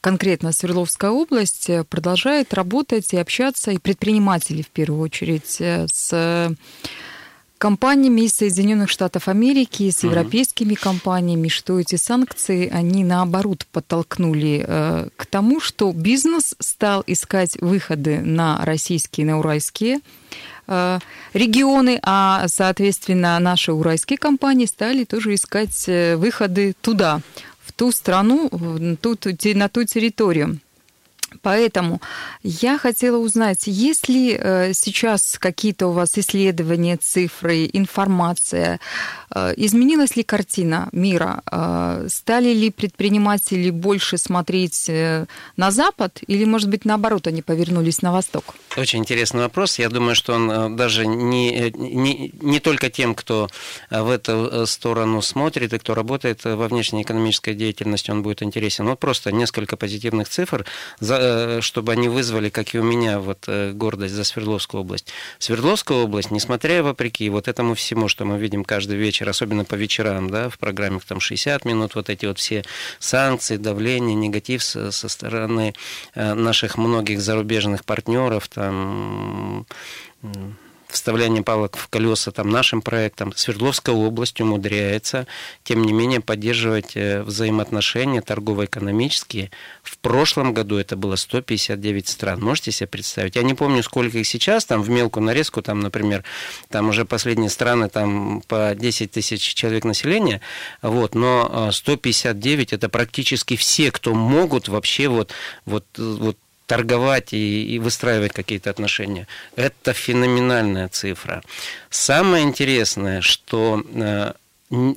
конкретно 0.00 0.52
Свердловская 0.52 1.10
область 1.10 1.68
э, 1.68 1.84
продолжает 1.84 2.54
работать 2.54 3.12
и 3.12 3.18
общаться, 3.18 3.70
и 3.70 3.78
предприниматели 3.78 4.62
в 4.62 4.68
первую 4.68 5.02
очередь, 5.02 5.56
э, 5.60 5.86
с 5.92 6.54
компаниями 7.58 8.22
из 8.22 8.34
Соединенных 8.34 8.90
Штатов 8.90 9.28
Америки, 9.28 9.90
с 9.90 10.02
европейскими 10.02 10.74
компаниями, 10.74 11.48
что 11.48 11.78
эти 11.78 11.96
санкции, 11.96 12.68
они 12.68 13.04
наоборот 13.04 13.66
подтолкнули 13.70 14.64
э, 14.66 15.08
к 15.16 15.26
тому, 15.26 15.60
что 15.60 15.92
бизнес 15.92 16.54
стал 16.58 17.04
искать 17.06 17.56
выходы 17.60 18.20
на 18.20 18.64
российские, 18.64 19.26
на 19.26 19.38
уральские 19.38 20.00
регионы, 21.34 22.00
а, 22.02 22.46
соответственно, 22.48 23.38
наши 23.38 23.70
уральские 23.70 24.16
компании 24.16 24.64
стали 24.64 25.04
тоже 25.04 25.34
искать 25.34 25.84
выходы 26.16 26.74
туда, 26.80 27.20
ту 27.72 27.92
страну, 27.92 28.50
ту, 29.00 29.16
на 29.54 29.68
ту 29.68 29.84
территорию. 29.84 30.60
Поэтому 31.42 32.00
я 32.42 32.78
хотела 32.78 33.18
узнать, 33.18 33.66
есть 33.66 34.08
ли 34.08 34.36
э, 34.38 34.72
сейчас 34.72 35.38
какие-то 35.38 35.88
у 35.88 35.92
вас 35.92 36.16
исследования, 36.18 36.96
цифры, 36.96 37.68
информация, 37.72 38.80
э, 39.34 39.54
изменилась 39.56 40.16
ли 40.16 40.22
картина 40.22 40.88
мира, 40.92 41.42
э, 41.50 42.06
стали 42.08 42.52
ли 42.54 42.70
предприниматели 42.70 43.70
больше 43.70 44.18
смотреть 44.18 44.90
на 45.56 45.70
Запад 45.70 46.20
или, 46.26 46.44
может 46.44 46.68
быть, 46.68 46.84
наоборот, 46.84 47.26
они 47.26 47.42
повернулись 47.42 48.02
на 48.02 48.12
Восток? 48.12 48.54
Очень 48.76 49.00
интересный 49.00 49.42
вопрос. 49.42 49.78
Я 49.78 49.88
думаю, 49.88 50.14
что 50.14 50.34
он 50.34 50.76
даже 50.76 51.06
не, 51.06 51.70
не, 51.70 52.32
не 52.40 52.60
только 52.60 52.90
тем, 52.90 53.14
кто 53.14 53.48
в 53.90 54.10
эту 54.10 54.66
сторону 54.66 55.22
смотрит 55.22 55.72
и 55.72 55.78
кто 55.78 55.94
работает 55.94 56.44
во 56.44 56.68
внешней 56.68 57.02
экономической 57.02 57.54
деятельности, 57.54 58.10
он 58.10 58.22
будет 58.22 58.42
интересен. 58.42 58.86
Вот 58.86 58.98
просто 58.98 59.32
несколько 59.32 59.76
позитивных 59.76 60.28
цифр. 60.28 60.64
За, 61.00 61.23
чтобы 61.60 61.92
они 61.92 62.08
вызвали, 62.08 62.48
как 62.48 62.74
и 62.74 62.78
у 62.78 62.82
меня, 62.82 63.18
вот 63.20 63.44
э, 63.46 63.72
гордость 63.72 64.14
за 64.14 64.24
Свердловскую 64.24 64.82
область. 64.82 65.12
Свердловская 65.38 65.98
область, 65.98 66.30
несмотря 66.30 66.82
вопреки 66.82 67.28
вот 67.28 67.48
этому 67.48 67.74
всему, 67.74 68.08
что 68.08 68.24
мы 68.24 68.38
видим 68.38 68.64
каждый 68.64 68.96
вечер, 68.96 69.28
особенно 69.28 69.64
по 69.64 69.74
вечерам, 69.74 70.30
да, 70.30 70.48
в 70.48 70.58
программе 70.58 71.00
там 71.06 71.20
60 71.20 71.64
минут, 71.64 71.94
вот 71.94 72.10
эти 72.10 72.26
вот 72.26 72.38
все 72.38 72.64
санкции, 72.98 73.56
давление, 73.56 74.14
негатив 74.14 74.62
со, 74.62 74.90
со 74.90 75.08
стороны 75.08 75.74
э, 76.14 76.34
наших 76.34 76.78
многих 76.78 77.20
зарубежных 77.20 77.84
партнеров, 77.84 78.48
там 78.48 79.66
вставляние 80.94 81.42
палок 81.42 81.76
в 81.76 81.88
колеса 81.88 82.30
там, 82.30 82.50
нашим 82.50 82.82
проектам, 82.82 83.32
Свердловская 83.34 83.94
область 83.94 84.40
умудряется, 84.40 85.26
тем 85.62 85.82
не 85.82 85.92
менее, 85.92 86.20
поддерживать 86.20 86.96
э, 86.96 87.22
взаимоотношения 87.22 88.20
торгово-экономические. 88.20 89.50
В 89.82 89.98
прошлом 89.98 90.54
году 90.54 90.76
это 90.76 90.96
было 90.96 91.16
159 91.16 92.08
стран. 92.08 92.40
Можете 92.40 92.72
себе 92.72 92.86
представить? 92.86 93.36
Я 93.36 93.42
не 93.42 93.54
помню, 93.54 93.82
сколько 93.82 94.18
их 94.18 94.26
сейчас, 94.26 94.64
там 94.64 94.82
в 94.82 94.90
мелкую 94.90 95.24
нарезку, 95.24 95.62
там, 95.62 95.80
например, 95.80 96.24
там 96.70 96.88
уже 96.88 97.04
последние 97.04 97.50
страны, 97.50 97.88
там 97.88 98.42
по 98.46 98.74
10 98.74 99.10
тысяч 99.10 99.54
человек 99.54 99.84
населения, 99.84 100.40
вот, 100.82 101.14
но 101.14 101.70
159 101.72 102.72
это 102.72 102.88
практически 102.88 103.56
все, 103.56 103.90
кто 103.90 104.14
могут 104.14 104.68
вообще 104.68 105.08
вот, 105.08 105.32
вот, 105.66 105.84
вот 105.96 106.36
торговать 106.66 107.32
и, 107.32 107.74
и 107.74 107.78
выстраивать 107.78 108.32
какие-то 108.32 108.70
отношения. 108.70 109.26
Это 109.56 109.92
феноменальная 109.92 110.88
цифра. 110.88 111.42
Самое 111.90 112.44
интересное, 112.44 113.20
что 113.20 113.82
э, 113.94 114.32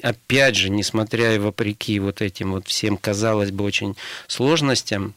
опять 0.02 0.56
же, 0.56 0.70
несмотря 0.70 1.34
и 1.34 1.40
вопреки 1.40 2.00
вот 2.00 2.22
этим 2.22 2.52
вот 2.52 2.68
всем, 2.68 2.98
казалось 2.98 3.52
бы, 3.52 3.64
очень 3.64 3.96
сложностям, 4.28 5.14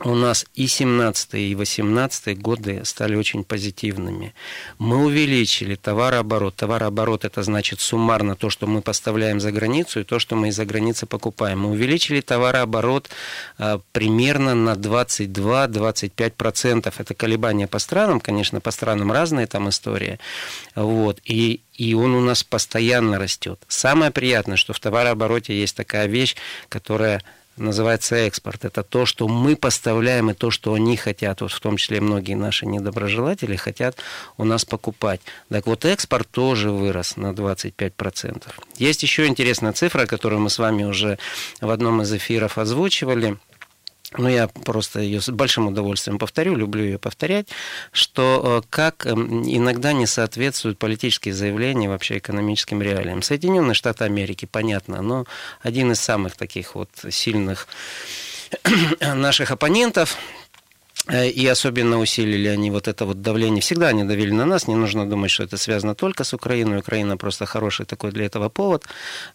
у 0.00 0.14
нас 0.14 0.46
и 0.54 0.66
17 0.66 1.34
и 1.34 1.54
18 1.54 2.40
годы 2.40 2.80
стали 2.84 3.14
очень 3.14 3.44
позитивными. 3.44 4.34
Мы 4.78 5.04
увеличили 5.04 5.76
товарооборот. 5.76 6.56
Товарооборот– 6.56 7.24
это 7.26 7.44
значит 7.44 7.78
суммарно 7.80 8.34
то, 8.34 8.50
что 8.50 8.66
мы 8.66 8.82
поставляем 8.82 9.38
за 9.38 9.52
границу, 9.52 10.00
и 10.00 10.04
то, 10.04 10.18
что 10.18 10.34
мы 10.34 10.48
из-за 10.48 10.64
границы 10.64 11.06
покупаем. 11.06 11.60
Мы 11.60 11.70
увеличили 11.70 12.20
товарооборот 12.20 13.08
а, 13.56 13.80
примерно 13.92 14.56
на 14.56 14.72
22-25%. 14.72 16.92
Это 16.98 17.14
колебания 17.14 17.68
по 17.68 17.78
странам, 17.78 18.18
конечно, 18.18 18.60
по 18.60 18.72
странам 18.72 19.12
разные 19.12 19.46
там 19.46 19.68
история. 19.68 20.18
Вот. 20.74 21.20
И 21.24 21.60
и 21.76 21.94
он 21.94 22.14
у 22.14 22.20
нас 22.20 22.44
постоянно 22.44 23.18
растет. 23.18 23.60
Самое 23.66 24.12
приятное, 24.12 24.56
что 24.56 24.72
в 24.72 24.78
товарообороте 24.78 25.58
есть 25.58 25.76
такая 25.76 26.06
вещь, 26.06 26.36
которая 26.68 27.20
называется 27.56 28.16
экспорт. 28.16 28.64
Это 28.64 28.82
то, 28.82 29.06
что 29.06 29.28
мы 29.28 29.56
поставляем, 29.56 30.30
и 30.30 30.34
то, 30.34 30.50
что 30.50 30.74
они 30.74 30.96
хотят, 30.96 31.40
вот 31.40 31.52
в 31.52 31.60
том 31.60 31.76
числе 31.76 32.00
многие 32.00 32.34
наши 32.34 32.66
недоброжелатели 32.66 33.56
хотят 33.56 33.96
у 34.36 34.44
нас 34.44 34.64
покупать. 34.64 35.20
Так 35.48 35.66
вот, 35.66 35.84
экспорт 35.84 36.28
тоже 36.30 36.70
вырос 36.70 37.16
на 37.16 37.32
25%. 37.32 38.42
Есть 38.76 39.02
еще 39.02 39.26
интересная 39.26 39.72
цифра, 39.72 40.06
которую 40.06 40.40
мы 40.40 40.50
с 40.50 40.58
вами 40.58 40.84
уже 40.84 41.18
в 41.60 41.70
одном 41.70 42.02
из 42.02 42.12
эфиров 42.12 42.58
озвучивали– 42.58 43.36
ну, 44.16 44.28
я 44.28 44.48
просто 44.48 45.00
ее 45.00 45.20
с 45.20 45.28
большим 45.30 45.68
удовольствием 45.68 46.18
повторю, 46.18 46.56
люблю 46.56 46.84
ее 46.84 46.98
повторять, 46.98 47.48
что 47.92 48.62
э, 48.62 48.66
как 48.70 49.06
эм, 49.06 49.42
иногда 49.42 49.92
не 49.92 50.06
соответствуют 50.06 50.78
политические 50.78 51.34
заявления 51.34 51.88
вообще 51.88 52.18
экономическим 52.18 52.82
реалиям. 52.82 53.22
Соединенные 53.22 53.74
Штаты 53.74 54.04
Америки, 54.04 54.46
понятно, 54.50 55.02
но 55.02 55.26
один 55.62 55.92
из 55.92 56.00
самых 56.00 56.36
таких 56.36 56.74
вот 56.74 56.90
сильных 57.10 57.66
наших 59.00 59.50
оппонентов, 59.50 60.16
и 61.12 61.46
особенно 61.46 61.98
усилили 62.00 62.48
они 62.48 62.70
вот 62.70 62.88
это 62.88 63.04
вот 63.04 63.20
давление. 63.20 63.60
Всегда 63.60 63.88
они 63.88 64.04
давили 64.04 64.30
на 64.30 64.46
нас. 64.46 64.66
Не 64.66 64.74
нужно 64.74 65.08
думать, 65.08 65.30
что 65.30 65.42
это 65.42 65.58
связано 65.58 65.94
только 65.94 66.24
с 66.24 66.32
Украиной. 66.32 66.78
Украина 66.78 67.18
просто 67.18 67.44
хороший 67.44 67.84
такой 67.84 68.10
для 68.10 68.24
этого 68.24 68.48
повод. 68.48 68.84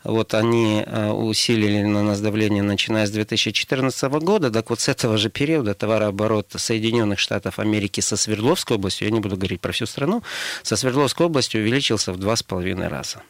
Вот 0.04 0.34
они 0.34 0.84
э, 0.84 1.12
усилили 1.12 1.84
на 1.84 2.02
нас 2.02 2.22
давление, 2.22 2.64
начиная 2.64 3.06
с 3.06 3.12
2014 3.12 4.04
года. 4.24 4.50
Так 4.50 4.72
вот 4.72 4.80
с 4.80 4.90
этого 4.90 5.18
же 5.18 5.30
периода 5.30 5.76
товарооборот 5.76 6.48
Соединенных 6.56 7.20
Штатов 7.20 7.60
Америки 7.60 8.02
со 8.02 8.18
Свердловской 8.18 8.78
областью, 8.78 9.08
я 9.08 9.14
не 9.14 9.20
буду 9.20 9.36
говорить 9.38 9.62
про 9.62 9.72
всю 9.72 9.86
страну, 9.86 10.24
со 10.64 10.76
Свердловской 10.76 11.28
областью 11.28 11.62
увеличился 11.62 12.12
в 12.12 12.18
два 12.18 12.36
с 12.36 12.42
половиной 12.42 12.88
раза. 12.88 13.22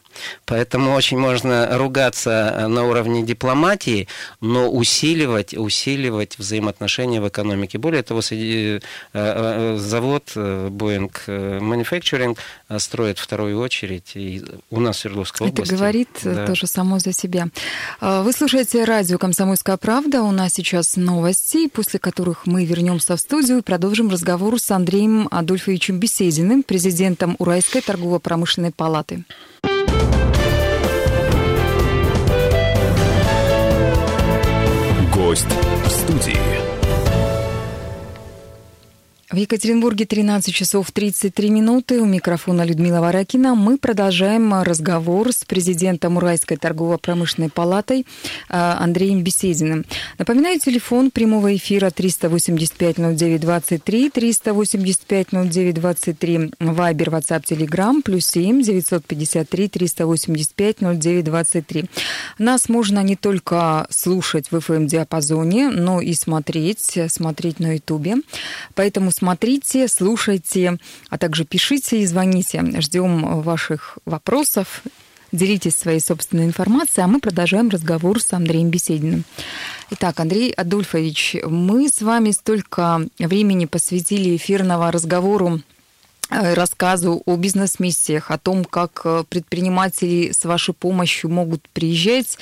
Поэтому 0.45 0.93
очень 0.93 1.17
можно 1.17 1.77
ругаться 1.77 2.55
э, 2.55 2.67
на 2.67 2.85
уровне 2.85 3.23
дипломатии, 3.23 4.07
но 4.41 4.69
усиливать, 4.69 5.53
усиливать 5.53 6.37
взаимоотношения 6.37 7.21
в 7.21 7.27
экономике. 7.27 7.77
Более 7.77 8.03
того, 8.03 8.21
э, 8.31 8.79
э, 9.13 9.77
завод 9.77 10.31
Boeing 10.35 11.11
Manufacturing 11.27 12.37
строит 12.77 13.19
вторую 13.19 13.59
очередь 13.59 14.15
и 14.15 14.43
у 14.69 14.79
нас 14.79 14.97
в 14.97 14.99
Свердловской 14.99 15.47
области. 15.47 15.73
Это 15.73 15.77
говорит 15.77 16.09
да. 16.23 16.45
тоже 16.45 16.67
само 16.67 16.99
за 16.99 17.13
себя. 17.13 17.47
Вы 18.01 18.31
слушаете 18.33 18.83
радио 18.83 19.17
«Комсомольская 19.17 19.77
правда». 19.77 20.21
У 20.21 20.31
нас 20.31 20.53
сейчас 20.53 20.95
новости, 20.95 21.67
после 21.67 21.99
которых 21.99 22.45
мы 22.45 22.65
вернемся 22.65 23.15
в 23.15 23.19
студию 23.19 23.59
и 23.59 23.61
продолжим 23.61 24.09
разговор 24.09 24.59
с 24.59 24.71
Андреем 24.71 25.27
Адольфовичем 25.31 25.99
Бесединым, 25.99 26.63
президентом 26.63 27.35
Уральской 27.39 27.81
торгово-промышленной 27.81 28.71
палаты. 28.71 29.23
Гость 35.13 35.47
в 35.85 35.89
студии. 35.89 36.78
В 39.31 39.35
Екатеринбурге 39.35 40.07
13 40.07 40.51
часов 40.51 40.91
33 40.91 41.51
минуты. 41.51 42.01
У 42.01 42.05
микрофона 42.05 42.65
Людмила 42.65 42.99
Варакина. 42.99 43.53
Мы 43.53 43.77
продолжаем 43.77 44.51
разговор 44.63 45.31
с 45.31 45.45
президентом 45.45 46.17
Уральской 46.17 46.57
торгово-промышленной 46.57 47.51
палатой 47.51 47.99
э, 47.99 48.05
Андреем 48.49 49.21
Бесединым. 49.21 49.85
Напоминаю, 50.17 50.59
телефон 50.59 51.11
прямого 51.11 51.55
эфира 51.55 51.91
385-09-23, 51.91 54.11
385-09-23, 54.11 56.55
Вайбер, 56.59 57.09
WhatsApp, 57.09 57.43
Telegram, 57.43 58.01
плюс 58.01 58.25
7 58.25 58.63
953 58.63 59.67
385-09-23. 59.67 61.87
Нас 62.39 62.67
можно 62.67 63.03
не 63.03 63.15
только 63.15 63.85
слушать 63.91 64.49
в 64.49 64.55
FM-диапазоне, 64.55 65.69
но 65.69 66.01
и 66.01 66.15
смотреть, 66.15 66.97
смотреть 67.09 67.59
на 67.59 67.75
Ютубе. 67.75 68.15
Поэтому 68.73 69.11
смотрите, 69.19 69.87
слушайте, 69.87 70.77
а 71.09 71.17
также 71.17 71.43
пишите 71.43 72.01
и 72.01 72.05
звоните. 72.05 72.63
Ждем 72.79 73.41
ваших 73.41 73.97
вопросов. 74.05 74.81
Делитесь 75.31 75.77
своей 75.77 75.99
собственной 75.99 76.45
информацией, 76.45 77.03
а 77.03 77.07
мы 77.07 77.19
продолжаем 77.19 77.69
разговор 77.69 78.19
с 78.19 78.33
Андреем 78.33 78.69
Бесединым. 78.69 79.25
Итак, 79.91 80.19
Андрей 80.19 80.51
Адольфович, 80.51 81.35
мы 81.45 81.87
с 81.87 82.01
вами 82.01 82.31
столько 82.31 83.01
времени 83.19 83.65
посвятили 83.65 84.35
эфирного 84.37 84.91
разговору 84.91 85.61
э, 86.31 86.53
рассказу 86.55 87.21
о 87.25 87.35
бизнес-миссиях, 87.35 88.31
о 88.31 88.39
том, 88.39 88.65
как 88.65 89.01
э, 89.03 89.23
предприниматели 89.29 90.31
с 90.31 90.45
вашей 90.45 90.73
помощью 90.73 91.29
могут 91.29 91.69
приезжать, 91.69 92.39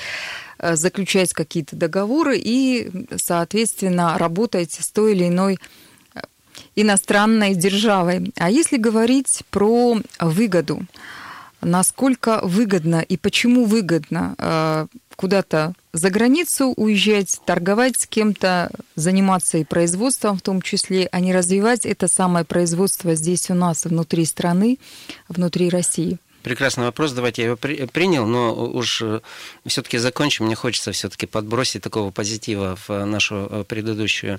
э, 0.58 0.74
заключать 0.76 1.34
какие-то 1.34 1.76
договоры 1.76 2.38
и, 2.38 2.90
соответственно, 3.16 4.16
работать 4.16 4.72
с 4.72 4.90
той 4.90 5.12
или 5.12 5.28
иной 5.28 5.58
иностранной 6.80 7.54
державой. 7.54 8.32
А 8.36 8.50
если 8.50 8.76
говорить 8.76 9.42
про 9.50 9.98
выгоду, 10.20 10.86
насколько 11.60 12.40
выгодно 12.42 13.00
и 13.00 13.16
почему 13.16 13.64
выгодно 13.64 14.34
э, 14.38 14.86
куда-то 15.16 15.72
за 15.92 16.10
границу 16.10 16.72
уезжать, 16.76 17.40
торговать 17.44 17.98
с 17.98 18.06
кем-то, 18.06 18.70
заниматься 18.94 19.58
и 19.58 19.64
производством 19.64 20.38
в 20.38 20.42
том 20.42 20.62
числе, 20.62 21.08
а 21.10 21.18
не 21.20 21.34
развивать 21.34 21.84
это 21.84 22.06
самое 22.06 22.44
производство 22.44 23.14
здесь 23.16 23.50
у 23.50 23.54
нас, 23.54 23.84
внутри 23.84 24.24
страны, 24.24 24.78
внутри 25.28 25.68
России? 25.70 26.18
Прекрасный 26.42 26.84
вопрос, 26.84 27.12
давайте 27.12 27.42
я 27.42 27.46
его 27.48 27.56
при, 27.56 27.84
принял, 27.86 28.24
но 28.24 28.54
уж 28.54 29.02
э, 29.02 29.20
все-таки 29.66 29.98
закончим. 29.98 30.46
Мне 30.46 30.54
хочется 30.54 30.92
все-таки 30.92 31.26
подбросить 31.26 31.82
такого 31.82 32.12
позитива 32.12 32.78
в 32.86 33.04
нашу 33.04 33.48
э, 33.50 33.64
предыдущую 33.68 34.38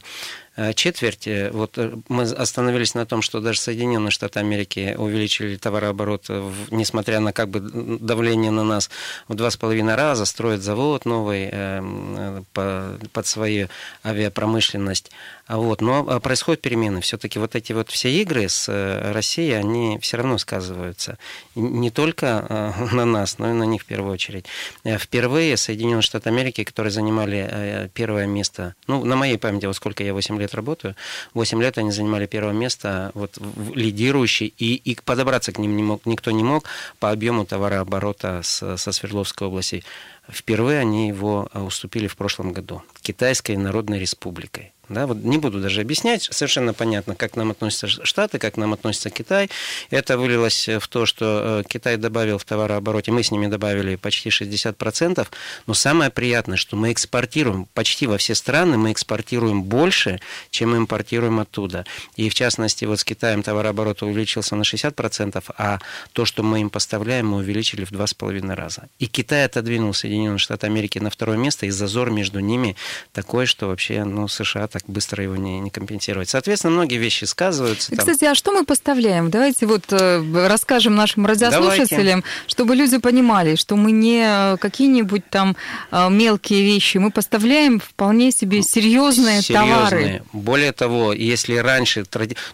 Э, 0.60 0.74
четверти, 0.74 1.50
вот 1.54 1.78
э, 1.78 1.94
мы 2.10 2.24
остановились 2.24 2.94
на 2.94 3.06
том, 3.06 3.22
что 3.22 3.40
даже 3.40 3.62
Соединенные 3.62 4.12
Штаты 4.12 4.40
Америки 4.40 4.94
увеличили 4.98 5.56
товарооборот, 5.56 6.30
несмотря 6.70 7.22
на 7.22 7.32
как 7.32 7.48
бы 7.48 7.62
давление 7.62 8.52
на 8.52 8.66
нас 8.66 8.90
в 9.30 9.36
два 9.36 9.52
с 9.52 9.56
половиной 9.56 9.96
раза, 9.96 10.26
строят 10.26 10.62
завод 10.62 11.06
новый 11.06 11.48
э, 11.50 12.42
под 12.52 13.26
свою 13.26 13.70
авиапромышленность. 14.04 15.12
Вот. 15.48 15.82
Но 15.82 16.20
происходят 16.20 16.62
перемены. 16.62 17.00
Все-таки 17.00 17.40
вот 17.40 17.56
эти 17.56 17.72
вот 17.72 17.90
все 17.90 18.12
игры 18.22 18.50
с 18.50 18.68
Россией, 19.14 19.54
они 19.54 19.98
все 20.00 20.18
равно 20.18 20.38
сказываются. 20.38 21.18
Не 21.56 21.90
только 21.90 22.76
на 22.92 23.06
нас, 23.06 23.40
но 23.40 23.50
и 23.50 23.54
на 23.54 23.64
них 23.64 23.84
в 23.84 23.86
первую 23.86 24.14
очередь. 24.14 24.46
Впервые 24.86 25.56
Соединенные 25.56 26.02
Штаты 26.02 26.30
Америки, 26.30 26.66
которые 26.66 26.92
занимали 26.92 27.90
первое 27.96 28.28
место, 28.28 28.76
ну, 28.88 29.04
на 29.06 29.16
моей 29.16 29.38
памяти, 29.38 29.66
вот 29.66 29.76
сколько 29.76 30.04
я 30.04 30.14
8 30.14 30.38
лет 30.40 30.49
работаю, 30.54 30.96
8 31.34 31.62
лет 31.62 31.78
они 31.78 31.92
занимали 31.92 32.26
первое 32.26 32.54
место, 32.54 33.12
вот 33.14 33.38
лидирующий, 33.74 34.54
и, 34.58 34.76
и 34.76 34.98
подобраться 35.04 35.52
к 35.52 35.60
ним 35.60 35.76
не 35.76 35.84
мог, 35.84 36.06
никто 36.06 36.32
не 36.32 36.44
мог 36.44 36.66
по 37.00 37.12
объему 37.12 37.46
товарооборота 37.46 38.42
с, 38.44 38.78
со 38.78 38.92
Свердловской 38.92 39.48
области. 39.48 39.84
Впервые 40.32 40.80
они 40.80 41.08
его 41.08 41.50
а, 41.52 41.64
уступили 41.64 42.08
в 42.08 42.16
прошлом 42.16 42.54
году 42.54 42.84
Китайской 43.02 43.58
Народной 43.58 44.00
Республикой. 44.00 44.74
Да, 44.90 45.06
вот 45.06 45.18
не 45.24 45.38
буду 45.38 45.62
даже 45.62 45.82
объяснять, 45.82 46.28
совершенно 46.32 46.74
понятно, 46.74 47.16
как 47.16 47.36
нам 47.36 47.52
относятся 47.52 47.88
Штаты, 47.88 48.40
как 48.40 48.58
нам 48.58 48.74
относится 48.74 49.12
Китай. 49.12 49.50
Это 49.92 50.18
вылилось 50.18 50.68
в 50.68 50.88
то, 50.88 51.06
что 51.06 51.62
э, 51.62 51.64
Китай 51.70 51.98
добавил 51.98 52.40
в 52.40 52.44
товарообороте, 52.44 53.12
мы 53.12 53.22
с 53.22 53.30
ними 53.30 53.46
добавили 53.46 53.96
почти 53.96 54.30
60%, 54.30 55.28
но 55.68 55.74
самое 55.76 56.10
приятное, 56.10 56.58
что 56.58 56.76
мы 56.76 56.92
экспортируем 56.92 57.68
почти 57.76 58.08
во 58.08 58.18
все 58.18 58.34
страны, 58.34 58.78
мы 58.78 58.92
экспортируем 58.92 59.62
больше, 59.62 60.20
чем 60.50 60.76
импортируем 60.76 61.40
оттуда. 61.40 61.86
И 62.16 62.28
в 62.30 62.34
частности, 62.34 62.86
вот 62.86 63.00
с 63.00 63.04
Китаем 63.04 63.44
товарооборот 63.44 64.02
увеличился 64.02 64.56
на 64.56 64.64
60%, 64.64 65.44
а 65.56 65.78
то, 66.14 66.26
что 66.26 66.42
мы 66.42 66.62
им 66.62 66.72
поставляем, 66.72 67.28
мы 67.28 67.38
увеличили 67.38 67.86
в 67.86 67.92
2,5 67.92 68.56
раза. 68.56 68.88
И 68.98 69.06
Китай 69.06 69.46
отодвинул 69.46 69.94
Соединенные 69.94 70.19
Штаты 70.38 70.68
Америки 70.68 71.00
на 71.00 71.10
второе 71.10 71.38
место, 71.38 71.66
и 71.66 71.70
зазор 71.70 72.12
между 72.12 72.40
ними 72.40 72.76
такой, 73.14 73.46
что 73.46 73.68
вообще 73.68 74.04
ну, 74.04 74.28
США 74.28 74.68
так 74.68 74.84
быстро 74.88 75.24
его 75.24 75.36
не, 75.36 75.60
не 75.60 75.70
компенсировать. 75.70 76.30
Соответственно, 76.30 76.74
многие 76.74 76.98
вещи 76.98 77.26
сказываются. 77.26 77.92
И, 77.92 77.96
там. 77.96 78.06
Кстати, 78.06 78.26
а 78.26 78.36
что 78.36 78.52
мы 78.52 78.66
поставляем? 78.66 79.30
Давайте 79.30 79.66
вот 79.66 79.92
э, 79.92 80.48
расскажем 80.48 80.96
нашим 80.96 81.26
радиослушателям, 81.26 82.22
Давайте. 82.22 82.48
чтобы 82.48 82.76
люди 82.76 82.98
понимали, 82.98 83.56
что 83.56 83.76
мы 83.76 83.92
не 83.92 84.58
какие-нибудь 84.58 85.30
там 85.30 85.56
э, 85.92 86.10
мелкие 86.10 86.64
вещи, 86.64 86.98
мы 86.98 87.12
поставляем 87.12 87.80
вполне 87.80 88.32
себе 88.32 88.62
серьезные, 88.62 89.42
серьезные. 89.42 89.74
товары. 89.74 90.24
Более 90.34 90.72
того, 90.72 91.14
если 91.14 91.56
раньше... 91.56 92.06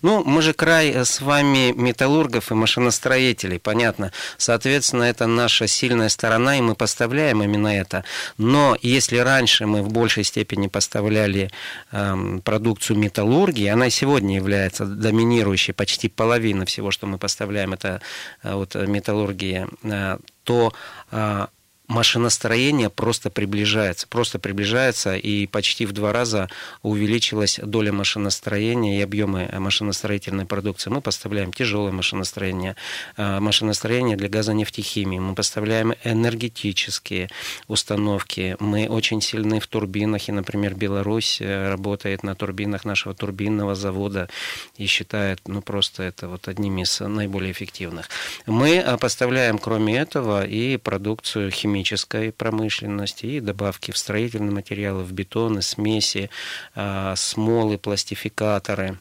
Ну, 0.01 0.23
мы 0.23 0.41
же 0.41 0.54
край 0.54 0.93
с 1.06 1.21
вами 1.21 1.71
металлургов 1.71 2.51
и 2.51 2.56
машиностроителей, 2.56 3.60
понятно. 3.60 4.12
Соответственно, 4.38 5.04
это 5.04 5.28
наша 5.28 5.67
сильная 5.67 6.10
сторона, 6.10 6.58
и 6.58 6.62
мы 6.62 6.75
поставляем 6.75 7.41
именно 7.56 7.68
это. 7.68 8.04
Но 8.38 8.78
если 8.82 9.18
раньше 9.18 9.65
мы 9.65 9.82
в 9.82 9.89
большей 9.91 10.24
степени 10.24 10.68
поставляли 10.68 11.50
э, 11.91 12.39
продукцию 12.44 12.98
металлургии, 13.00 13.68
она 13.68 13.89
сегодня 13.89 14.36
является 14.36 14.86
доминирующей, 14.86 15.74
почти 15.74 16.10
половина 16.10 16.65
всего, 16.65 16.91
что 16.91 17.08
мы 17.08 17.18
поставляем, 17.18 17.74
это 17.74 18.02
э, 18.44 18.54
вот 18.54 18.76
металлургия, 18.76 19.68
э, 19.84 20.18
то 20.44 20.74
э, 21.12 21.48
машиностроение 21.96 22.90
просто 22.90 23.30
приближается, 23.30 24.06
просто 24.08 24.38
приближается, 24.38 25.16
и 25.16 25.48
почти 25.48 25.86
в 25.86 25.94
два 25.94 26.12
раза 26.12 26.50
увеличилась 26.82 27.58
доля 27.64 27.94
машиностроения 27.94 29.00
и 29.00 29.02
объемы 29.02 29.50
машиностроительной 29.54 30.46
продукции. 30.46 30.90
Мы 30.90 31.00
поставляем 31.00 31.54
тяжелое 31.54 31.94
машиностроение, 31.94 32.76
э, 33.16 33.40
машиностроение 33.40 34.18
для 34.18 34.28
газонефтехимии, 34.28 35.20
мы 35.20 35.36
поставляем 35.36 35.94
энергетические 36.04 37.30
установки, 37.70 38.58
мы 38.60 38.88
очень 38.90 39.22
сильны 39.22 39.62
в 39.62 39.68
турбинах, 39.68 40.28
и, 40.28 40.34
например, 40.34 40.76
Беларусь 40.76 41.38
э, 41.40 41.70
работает 41.70 42.24
на 42.24 42.36
турбинах 42.36 42.84
нашего 42.84 43.16
турбинного 43.16 43.74
завода 43.74 44.28
и 44.76 44.86
считает, 44.86 45.40
ну, 45.48 45.62
просто 45.62 46.04
это 46.04 46.28
вот 46.28 46.50
одним 46.50 46.80
из 46.80 47.00
наиболее 47.00 47.54
эффективных. 47.54 48.10
Мы 48.46 48.76
э, 48.76 48.98
поставляем, 48.98 49.60
кроме 49.60 49.98
этого, 49.98 50.46
и 50.46 50.76
продукцию 50.76 51.52
химическую 51.52 51.85
химической 51.86 52.32
промышленности 52.32 53.26
и 53.28 53.39
добавки 53.39 53.91
в 53.91 53.98
строительные 53.98 54.52
материалы, 54.52 55.04
в 55.04 55.12
бетоны, 55.12 55.62
смеси, 55.62 56.30
а, 56.74 57.15
смолы, 57.15 57.78
пластификаторы. 57.78 58.98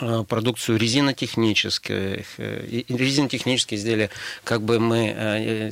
Э, 0.00 0.24
продукцию 0.28 0.76
резинотехнических, 0.76 2.26
э, 2.38 2.82
резинотехнические 2.88 3.78
изделия, 3.78 4.10
как 4.42 4.60
бы 4.62 4.80
мы 4.80 5.14
э, 5.16 5.70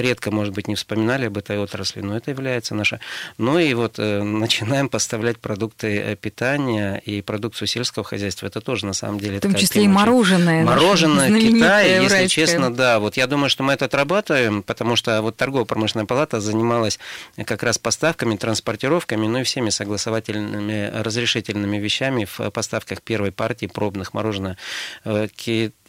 редко, 0.00 0.30
может 0.30 0.54
быть, 0.54 0.66
не 0.66 0.76
вспоминали 0.76 1.26
об 1.26 1.36
этой 1.36 1.58
отрасли, 1.58 2.00
но 2.00 2.16
это 2.16 2.30
является 2.30 2.74
наша. 2.74 3.00
Ну 3.36 3.58
и 3.58 3.74
вот 3.74 3.98
начинаем 3.98 4.88
поставлять 4.88 5.38
продукты 5.38 6.16
питания 6.18 7.02
и 7.04 7.20
продукцию 7.20 7.68
сельского 7.68 8.02
хозяйства. 8.02 8.46
Это 8.46 8.62
тоже, 8.62 8.86
на 8.86 8.94
самом 8.94 9.20
деле, 9.20 9.36
В 9.36 9.42
том 9.42 9.54
числе 9.54 9.84
и 9.84 9.88
мороженое. 9.88 10.64
Мороженое 10.64 11.30
в 11.30 11.38
Китае, 11.38 12.02
если 12.02 12.28
честно, 12.28 12.74
да. 12.74 12.98
Вот 12.98 13.18
я 13.18 13.26
думаю, 13.26 13.50
что 13.50 13.62
мы 13.62 13.74
это 13.74 13.84
отрабатываем, 13.84 14.62
потому 14.62 14.96
что 14.96 15.20
вот 15.20 15.36
торгово-промышленная 15.36 16.06
палата 16.06 16.40
занималась 16.40 16.98
как 17.44 17.62
раз 17.62 17.76
поставками, 17.76 18.36
транспортировками, 18.36 19.26
ну 19.26 19.40
и 19.40 19.42
всеми 19.42 19.68
согласовательными, 19.68 20.90
разрешительными 21.02 21.76
вещами 21.76 22.24
в 22.24 22.50
поставках 22.50 23.02
первой 23.02 23.32
партии 23.32 23.49
партий 23.50 23.66
пробных 23.66 24.14
мороженое 24.14 24.56
э, 25.04 25.26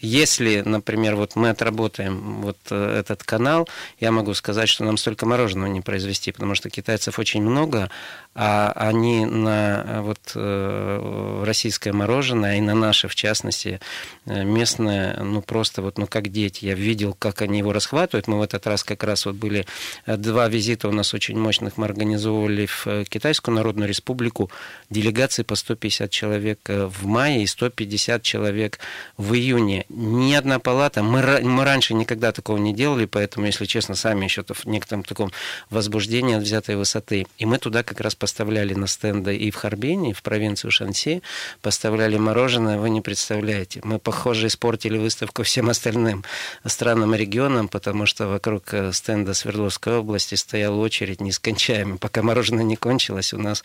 если, 0.01 0.63
например, 0.65 1.15
вот 1.15 1.35
мы 1.35 1.51
отработаем 1.51 2.41
вот 2.41 2.57
э, 2.71 2.99
этот 2.99 3.23
канал, 3.23 3.69
я 3.99 4.11
могу 4.11 4.33
сказать, 4.33 4.67
что 4.67 4.83
нам 4.83 4.97
столько 4.97 5.27
мороженого 5.27 5.67
не 5.67 5.81
произвести, 5.81 6.31
потому 6.31 6.55
что 6.55 6.71
китайцев 6.71 7.19
очень 7.19 7.43
много, 7.43 7.91
а 8.33 8.71
они 8.75 9.25
на 9.25 9.83
э, 9.85 10.01
вот 10.01 11.45
российское 11.45 11.93
мороженое, 11.93 12.57
и 12.57 12.61
на 12.61 12.73
наше, 12.73 13.07
в 13.07 13.15
частности, 13.15 13.79
местное, 14.25 15.21
ну 15.21 15.41
просто 15.41 15.81
вот, 15.83 15.99
ну 15.99 16.07
как 16.07 16.29
дети. 16.29 16.65
Я 16.65 16.73
видел, 16.73 17.13
как 17.13 17.41
они 17.43 17.59
его 17.59 17.73
расхватывают. 17.73 18.27
Мы 18.27 18.39
в 18.39 18.41
этот 18.41 18.65
раз 18.65 18.83
как 18.83 19.03
раз 19.03 19.25
вот 19.25 19.35
были 19.35 19.67
два 20.07 20.47
визита 20.47 20.87
у 20.87 20.91
нас 20.91 21.13
очень 21.13 21.37
мощных. 21.37 21.77
Мы 21.77 21.85
организовывали 21.85 22.65
в 22.65 23.05
Китайскую 23.05 23.55
Народную 23.55 23.87
Республику 23.87 24.49
делегации 24.89 25.43
по 25.43 25.55
150 25.55 26.09
человек 26.09 26.59
в 26.67 27.05
мае 27.05 27.43
и 27.43 27.47
150 27.51 28.23
человек 28.23 28.79
в 29.17 29.33
июне 29.33 29.85
ни 29.89 30.33
одна 30.33 30.59
палата, 30.59 31.03
мы, 31.03 31.21
мы 31.41 31.63
раньше 31.63 31.93
никогда 31.93 32.31
такого 32.31 32.57
не 32.57 32.73
делали, 32.73 33.05
поэтому, 33.05 33.45
если 33.45 33.65
честно, 33.65 33.95
сами 33.95 34.25
еще 34.25 34.43
в 34.43 34.65
некотором 34.65 35.03
таком 35.03 35.31
возбуждении 35.69 36.35
от 36.35 36.43
взятой 36.43 36.75
высоты. 36.75 37.27
И 37.37 37.45
мы 37.45 37.57
туда 37.57 37.83
как 37.83 38.01
раз 38.01 38.15
поставляли 38.15 38.73
на 38.73 38.87
стенды 38.87 39.35
и 39.35 39.51
в 39.51 39.55
Харбине, 39.55 40.11
и 40.11 40.13
в 40.13 40.21
провинцию 40.21 40.71
Шанси, 40.71 41.21
поставляли 41.61 42.17
мороженое, 42.17 42.77
вы 42.77 42.89
не 42.89 43.01
представляете. 43.01 43.81
Мы, 43.83 43.99
похоже, 43.99 44.47
испортили 44.47 44.97
выставку 44.97 45.43
всем 45.43 45.69
остальным 45.69 46.23
странам 46.65 47.15
и 47.15 47.17
регионам, 47.17 47.67
потому 47.67 48.05
что 48.05 48.27
вокруг 48.27 48.73
э, 48.73 48.91
стенда 48.91 49.33
Свердловской 49.33 49.97
области 49.97 50.35
стояла 50.35 50.75
очередь 50.77 51.21
нескончаемая. 51.21 51.97
Пока 51.97 52.21
мороженое 52.21 52.63
не 52.63 52.75
кончилось, 52.75 53.33
у 53.33 53.37
нас 53.37 53.63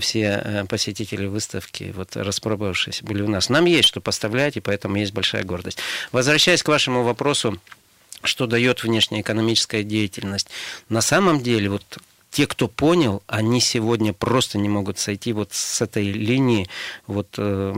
все 0.00 0.42
э, 0.44 0.64
посетители 0.66 1.26
выставки, 1.26 1.92
вот 1.96 2.16
распробовавшись, 2.16 3.02
были 3.10 3.22
у 3.22 3.28
нас. 3.28 3.48
Нам 3.48 3.64
есть 3.64 3.88
что 3.88 4.00
поставлять, 4.00 4.56
и 4.56 4.60
поэтому 4.60 4.96
есть 4.96 5.12
большая 5.12 5.42
гордость. 5.42 5.78
Возвращаясь 6.12 6.62
к 6.62 6.68
вашему 6.68 7.02
вопросу, 7.02 7.58
что 8.22 8.46
дает 8.46 8.84
внешняя 8.84 9.20
экономическая 9.20 9.82
деятельность. 9.82 10.48
На 10.88 11.00
самом 11.00 11.42
деле, 11.42 11.70
вот 11.70 11.98
те, 12.30 12.46
кто 12.46 12.68
понял, 12.68 13.22
они 13.26 13.60
сегодня 13.60 14.12
просто 14.12 14.58
не 14.58 14.68
могут 14.68 14.98
сойти 14.98 15.32
вот 15.32 15.52
с 15.52 15.80
этой 15.80 16.12
линии 16.12 16.68
вот, 17.08 17.34
э, 17.38 17.74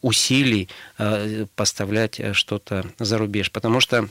усилий 0.00 0.68
э, 0.96 1.44
поставлять 1.54 2.18
э, 2.18 2.32
что-то 2.32 2.86
за 2.98 3.18
рубеж. 3.18 3.50
Потому 3.50 3.80
что 3.80 4.08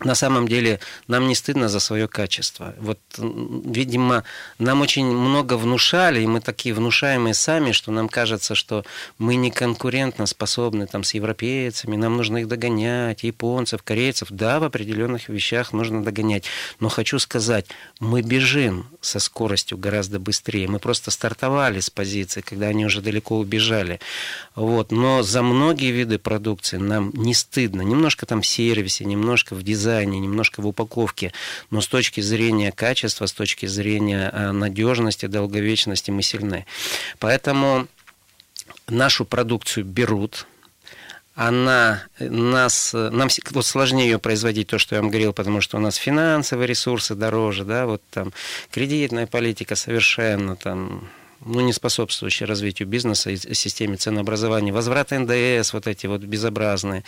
на 0.00 0.14
самом 0.14 0.46
деле 0.46 0.78
нам 1.08 1.26
не 1.26 1.34
стыдно 1.34 1.68
за 1.68 1.80
свое 1.80 2.06
качество. 2.06 2.74
Вот, 2.78 3.00
видимо, 3.18 4.22
нам 4.58 4.80
очень 4.80 5.06
много 5.06 5.56
внушали, 5.56 6.22
и 6.22 6.26
мы 6.26 6.40
такие 6.40 6.74
внушаемые 6.74 7.34
сами, 7.34 7.72
что 7.72 7.90
нам 7.90 8.08
кажется, 8.08 8.54
что 8.54 8.84
мы 9.18 9.34
не 9.34 9.50
конкурентно 9.50 10.26
способны 10.26 10.86
там, 10.86 11.02
с 11.02 11.14
европейцами, 11.14 11.96
нам 11.96 12.16
нужно 12.16 12.38
их 12.38 12.48
догонять, 12.48 13.24
японцев, 13.24 13.82
корейцев. 13.82 14.28
Да, 14.30 14.60
в 14.60 14.64
определенных 14.64 15.28
вещах 15.28 15.72
нужно 15.72 16.04
догонять. 16.04 16.44
Но 16.78 16.88
хочу 16.88 17.18
сказать, 17.18 17.66
мы 17.98 18.22
бежим 18.22 18.86
со 19.00 19.18
скоростью 19.18 19.78
гораздо 19.78 20.20
быстрее. 20.20 20.68
Мы 20.68 20.78
просто 20.78 21.10
стартовали 21.10 21.80
с 21.80 21.90
позиции, 21.90 22.40
когда 22.40 22.66
они 22.66 22.86
уже 22.86 23.00
далеко 23.00 23.36
убежали. 23.36 23.98
Вот. 24.54 24.92
Но 24.92 25.22
за 25.22 25.42
многие 25.42 25.90
виды 25.90 26.18
продукции 26.18 26.76
нам 26.76 27.10
не 27.14 27.34
стыдно. 27.34 27.82
Немножко 27.82 28.26
там 28.26 28.42
в 28.42 28.46
сервисе, 28.46 29.04
немножко 29.04 29.54
в 29.54 29.62
дизайне, 29.62 29.87
дизайне, 29.88 30.18
немножко 30.20 30.60
в 30.60 30.66
упаковке, 30.66 31.32
но 31.70 31.80
с 31.80 31.88
точки 31.88 32.20
зрения 32.20 32.72
качества, 32.72 33.26
с 33.26 33.32
точки 33.32 33.66
зрения 33.66 34.30
э, 34.32 34.52
надежности, 34.52 35.26
долговечности 35.26 36.10
мы 36.10 36.22
сильны. 36.22 36.66
Поэтому 37.18 37.86
нашу 38.88 39.24
продукцию 39.24 39.84
берут, 39.84 40.46
она 41.34 42.02
нас, 42.18 42.92
нам 42.92 43.28
вот 43.52 43.64
сложнее 43.64 44.10
ее 44.10 44.18
производить, 44.18 44.66
то, 44.66 44.78
что 44.78 44.96
я 44.96 45.00
вам 45.00 45.10
говорил, 45.10 45.32
потому 45.32 45.60
что 45.60 45.76
у 45.76 45.80
нас 45.80 45.96
финансовые 45.96 46.66
ресурсы 46.66 47.14
дороже, 47.14 47.64
да, 47.64 47.86
вот 47.86 48.02
там 48.10 48.32
кредитная 48.70 49.26
политика 49.26 49.76
совершенно 49.76 50.56
там 50.56 51.08
ну, 51.44 51.60
не 51.60 51.72
способствующие 51.72 52.46
развитию 52.46 52.88
бизнеса 52.88 53.30
и 53.30 53.36
системе 53.54 53.96
ценообразования, 53.96 54.72
возврат 54.72 55.12
НДС, 55.12 55.72
вот 55.72 55.86
эти 55.86 56.06
вот 56.06 56.22
безобразные, 56.22 57.04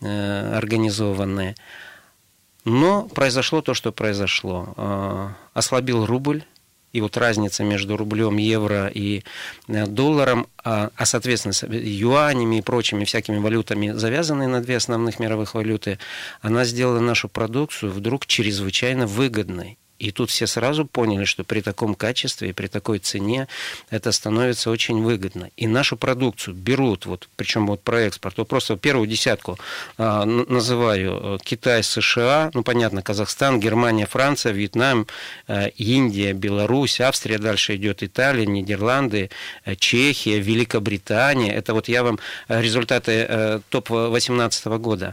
э, 0.00 0.56
организованные. 0.56 1.54
Но 2.64 3.04
произошло 3.04 3.62
то, 3.62 3.74
что 3.74 3.92
произошло. 3.92 4.74
А, 4.76 5.32
ослабил 5.54 6.04
рубль, 6.04 6.44
и 6.92 7.00
вот 7.00 7.16
разница 7.16 7.62
между 7.64 7.96
рублем, 7.96 8.36
евро 8.36 8.88
и 8.88 9.22
э, 9.68 9.86
долларом, 9.86 10.46
а, 10.64 10.90
а 10.96 11.06
соответственно 11.06 11.54
юанями 11.72 12.56
и 12.56 12.62
прочими 12.62 13.04
всякими 13.04 13.38
валютами, 13.38 13.92
завязанные 13.92 14.48
на 14.48 14.60
две 14.60 14.76
основных 14.76 15.20
мировых 15.20 15.54
валюты, 15.54 15.98
она 16.40 16.64
сделала 16.64 17.00
нашу 17.00 17.28
продукцию 17.28 17.92
вдруг 17.92 18.26
чрезвычайно 18.26 19.06
выгодной. 19.06 19.78
И 20.00 20.12
тут 20.12 20.30
все 20.30 20.46
сразу 20.46 20.86
поняли, 20.86 21.24
что 21.24 21.44
при 21.44 21.60
таком 21.60 21.94
качестве 21.94 22.48
и 22.48 22.52
при 22.52 22.68
такой 22.68 23.00
цене 23.00 23.48
это 23.90 24.12
становится 24.12 24.70
очень 24.70 25.02
выгодно. 25.02 25.50
И 25.58 25.66
нашу 25.66 25.98
продукцию 25.98 26.54
берут, 26.54 27.04
вот, 27.04 27.28
причем 27.36 27.66
вот 27.66 27.82
про 27.82 28.00
экспорт, 28.00 28.38
вот 28.38 28.48
просто 28.48 28.78
первую 28.78 29.06
десятку 29.06 29.58
а, 29.98 30.24
называю 30.24 31.38
Китай, 31.44 31.82
США, 31.82 32.50
ну 32.54 32.62
понятно, 32.62 33.02
Казахстан, 33.02 33.60
Германия, 33.60 34.06
Франция, 34.06 34.52
Вьетнам, 34.52 35.06
а, 35.46 35.66
Индия, 35.76 36.32
Беларусь, 36.32 36.98
Австрия, 37.02 37.36
дальше 37.36 37.76
идет 37.76 38.02
Италия, 38.02 38.46
Нидерланды, 38.46 39.28
а, 39.66 39.76
Чехия, 39.76 40.40
Великобритания. 40.40 41.52
Это 41.52 41.74
вот 41.74 41.88
я 41.88 42.02
вам 42.02 42.18
результаты 42.48 43.26
а, 43.28 43.60
топ-18 43.68 44.78
года. 44.78 45.12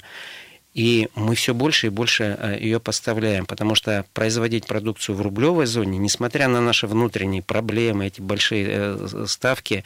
И 0.77 1.09
мы 1.15 1.33
все 1.33 1.55
больше 1.55 1.87
и 1.87 1.89
больше 1.89 2.37
э, 2.39 2.59
ее 2.61 2.79
поставляем, 2.79 3.47
потому 3.47 3.73
что 3.73 4.05
производить 4.13 4.67
продукцию 4.67 5.15
в 5.15 5.21
рублевой 5.23 5.65
зоне, 5.65 5.97
несмотря 5.97 6.47
на 6.47 6.61
наши 6.61 6.85
внутренние 6.85 7.41
проблемы, 7.41 8.05
эти 8.05 8.21
большие 8.21 8.67
э, 8.69 9.25
ставки, 9.27 9.83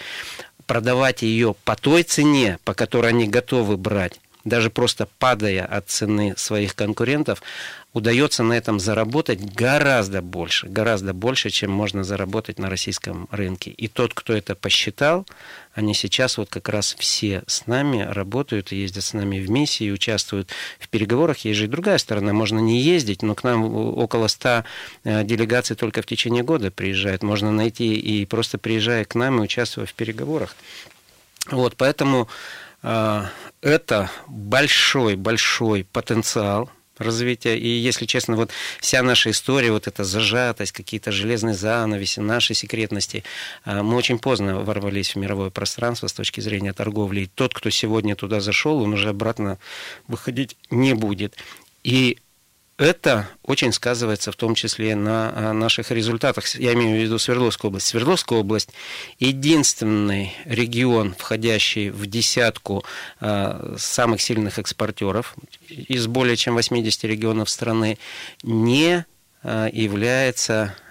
продавать 0.66 1.22
ее 1.22 1.56
по 1.64 1.78
той 1.78 2.04
цене, 2.04 2.60
по 2.66 2.74
которой 2.74 3.12
они 3.12 3.26
готовы 3.26 3.78
брать, 3.78 4.20
даже 4.44 4.70
просто 4.70 5.08
падая 5.18 5.66
от 5.66 5.90
цены 5.90 6.34
своих 6.36 6.76
конкурентов, 6.76 7.42
удается 7.94 8.44
на 8.44 8.54
этом 8.54 8.80
заработать 8.80 9.42
гораздо 9.54 10.22
больше, 10.22 10.68
гораздо 10.68 11.14
больше, 11.14 11.50
чем 11.50 11.72
можно 11.72 12.04
заработать 12.04 12.58
на 12.58 12.70
российском 12.70 13.28
рынке. 13.32 13.72
И 13.72 13.88
тот, 13.88 14.14
кто 14.14 14.34
это 14.34 14.56
посчитал, 14.56 15.26
они 15.74 15.94
сейчас 15.94 16.38
вот 16.38 16.50
как 16.50 16.70
раз 16.70 16.96
все 16.98 17.44
с 17.48 17.68
нами 17.68 18.02
работают 18.02 18.72
ездят 18.72 19.04
с 19.04 19.14
нами 19.14 19.40
в 19.40 19.50
миссии, 19.50 19.92
участвуют 19.92 20.50
в 20.80 20.88
переговорах. 20.88 21.40
Есть 21.40 21.60
же 21.60 21.66
и 21.66 21.68
другая 21.68 21.98
сторона, 21.98 22.32
можно 22.32 22.60
не 22.60 22.80
ездить, 22.80 23.24
но 23.24 23.36
к 23.36 23.44
нам 23.44 23.64
около 23.64 24.28
100 24.28 24.64
э, 25.04 25.24
делегаций 25.26 25.76
только 25.76 26.02
в 26.02 26.06
течение 26.06 26.44
года 26.44 26.72
приезжает. 26.72 27.24
Можно 27.24 27.52
найти 27.52 27.94
и 27.96 28.26
просто 28.26 28.58
приезжая 28.58 29.04
к 29.04 29.16
нам 29.16 29.40
и 29.40 29.44
участвуя 29.44 29.86
в 29.86 29.94
переговорах. 29.94 30.56
Вот, 31.50 31.76
поэтому 31.76 32.30
э, 32.84 33.24
это 33.62 34.10
большой-большой 34.28 35.84
потенциал– 35.84 36.70
развития. 37.02 37.58
И, 37.58 37.68
если 37.68 38.06
честно, 38.06 38.36
вот 38.36 38.52
вся 38.80 39.02
наша 39.04 39.32
история, 39.32 39.72
вот 39.72 39.88
эта 39.88 40.04
зажатость, 40.04 40.72
какие-то 40.72 41.12
железные 41.12 41.56
занавеси, 41.56 42.20
наши 42.20 42.54
секретности, 42.54 43.24
а, 43.64 43.84
мы 43.84 43.96
очень 43.96 44.20
поздно 44.20 44.62
ворвались 44.62 45.16
в 45.16 45.18
мировое 45.18 45.50
пространство 45.50 46.08
с 46.08 46.14
точки 46.14 46.42
зрения 46.42 46.74
торговли. 46.74 47.22
И 47.22 47.26
тот, 47.28 47.54
кто 47.54 47.70
сегодня 47.70 48.16
туда 48.16 48.40
зашел, 48.40 48.82
он 48.82 48.94
уже 48.94 49.10
обратно 49.10 49.58
выходить 50.08 50.58
не 50.70 50.94
будет. 50.94 51.36
И 51.84 52.18
это 52.82 53.30
очень 53.44 53.72
сказывается 53.72 54.32
в 54.32 54.36
том 54.36 54.56
числе 54.56 54.96
на 54.96 55.32
а, 55.34 55.54
наших 55.54 55.92
результатах. 55.92 56.48
Я 56.56 56.74
имею 56.74 56.98
в 56.98 57.02
виду 57.02 57.20
Свердловскую 57.20 57.70
область. 57.70 57.88
Свердловская 57.88 58.40
область– 58.40 58.70
единственный 59.20 60.34
регион, 60.46 61.14
входящий 61.18 61.90
в 61.90 62.08
десятку 62.08 62.84
а, 63.20 63.76
самых 63.78 64.22
сильных 64.22 64.58
экспортеров 64.60 65.36
из 65.70 66.08
более 66.08 66.36
чем 66.36 66.56
80 66.56 67.04
регионов 67.04 67.50
страны, 67.50 67.98
не 68.44 69.06
а, 69.44 69.70
является 69.72 70.76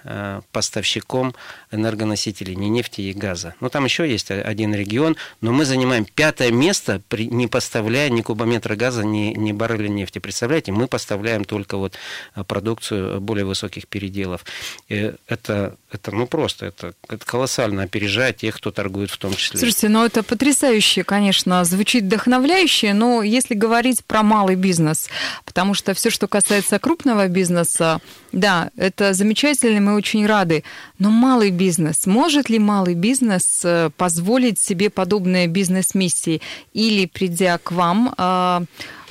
поставщиком 0.51 1.35
энергоносителей, 1.71 2.55
не 2.55 2.69
нефти 2.69 3.01
и 3.01 3.13
газа. 3.13 3.55
Ну, 3.59 3.69
там 3.69 3.85
еще 3.85 4.09
есть 4.09 4.31
один 4.31 4.73
регион, 4.73 5.15
но 5.41 5.51
мы 5.51 5.65
занимаем 5.65 6.05
пятое 6.05 6.51
место, 6.51 7.01
при, 7.07 7.27
не 7.27 7.47
поставляя 7.47 8.09
ни 8.09 8.21
кубометра 8.21 8.75
газа, 8.75 9.03
ни, 9.03 9.33
ни 9.37 9.51
барреля 9.51 9.89
нефти. 9.89 10.19
Представляете, 10.19 10.71
мы 10.71 10.87
поставляем 10.87 11.45
только 11.45 11.77
вот 11.77 11.95
э, 12.35 12.43
продукцию 12.43 13.21
более 13.21 13.45
высоких 13.45 13.87
переделов. 13.87 14.45
И 14.89 15.13
это, 15.27 15.77
это, 15.91 16.11
ну, 16.11 16.27
просто, 16.27 16.67
это, 16.67 16.93
это 17.09 17.25
колоссально 17.25 17.83
опережает 17.83 18.37
тех, 18.37 18.57
кто 18.57 18.71
торгует 18.71 19.11
в 19.11 19.17
том 19.17 19.35
числе. 19.35 19.59
Слушайте, 19.59 19.89
ну, 19.89 20.05
это 20.05 20.23
потрясающе, 20.23 21.03
конечно, 21.03 21.63
звучит 21.63 22.03
вдохновляюще, 22.03 22.93
но 22.93 23.23
если 23.23 23.53
говорить 23.53 24.03
про 24.05 24.23
малый 24.23 24.55
бизнес, 24.55 25.09
потому 25.45 25.73
что 25.73 25.93
все, 25.93 26.09
что 26.09 26.27
касается 26.27 26.79
крупного 26.79 27.27
бизнеса, 27.27 27.99
да, 28.31 28.71
это 28.75 29.13
замечательно, 29.13 29.90
мы 29.91 29.97
очень 29.97 30.25
рады. 30.25 30.63
Но 30.99 31.09
малый 31.09 31.51
бизнес, 31.51 32.05
может 32.05 32.49
ли 32.49 32.59
малый 32.59 32.95
бизнес 32.95 33.61
э, 33.63 33.89
позволить 33.97 34.59
себе 34.59 34.89
подобные 34.89 35.47
бизнес-миссии? 35.47 36.41
Или, 36.73 37.05
придя 37.05 37.57
к 37.57 37.71
вам, 37.71 38.13
а, 38.17 38.63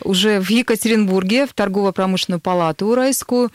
уже 0.05 0.41
в 0.41 0.51
Екатеринбурге, 0.51 1.47
в 1.47 1.55
торгово-промышленную 1.55 2.41
палату 2.41 2.87
Уральскую, 2.87 3.51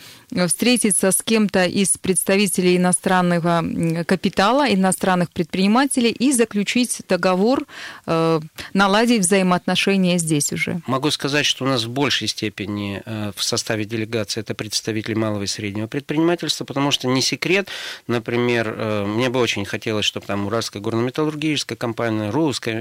встретиться 0.47 1.11
с 1.11 1.21
кем-то 1.21 1.65
из 1.65 1.97
представителей 1.97 2.77
иностранного 2.77 3.63
капитала, 4.05 4.65
иностранных 4.71 5.31
предпринимателей 5.31 6.11
и 6.11 6.31
заключить 6.31 7.01
договор, 7.07 7.65
э, 8.05 8.39
наладить 8.73 9.21
взаимоотношения 9.21 10.17
здесь 10.17 10.51
уже. 10.53 10.81
Могу 10.87 11.11
сказать, 11.11 11.45
что 11.45 11.65
у 11.65 11.67
нас 11.67 11.85
в 11.85 11.89
большей 11.89 12.27
степени 12.27 13.01
э, 13.05 13.31
в 13.35 13.43
составе 13.43 13.85
делегации 13.85 14.41
это 14.41 14.53
представители 14.53 15.13
малого 15.13 15.43
и 15.43 15.47
среднего 15.47 15.87
предпринимательства, 15.87 16.65
потому 16.65 16.91
что 16.91 17.07
не 17.07 17.21
секрет, 17.21 17.69
например, 18.07 18.73
э, 18.77 19.05
мне 19.05 19.29
бы 19.29 19.39
очень 19.39 19.65
хотелось, 19.65 20.05
чтобы 20.05 20.25
там 20.25 20.47
Уральская 20.47 20.81
горно-металлургическая 20.81 21.77
компания, 21.77 22.29
русская 22.29 22.75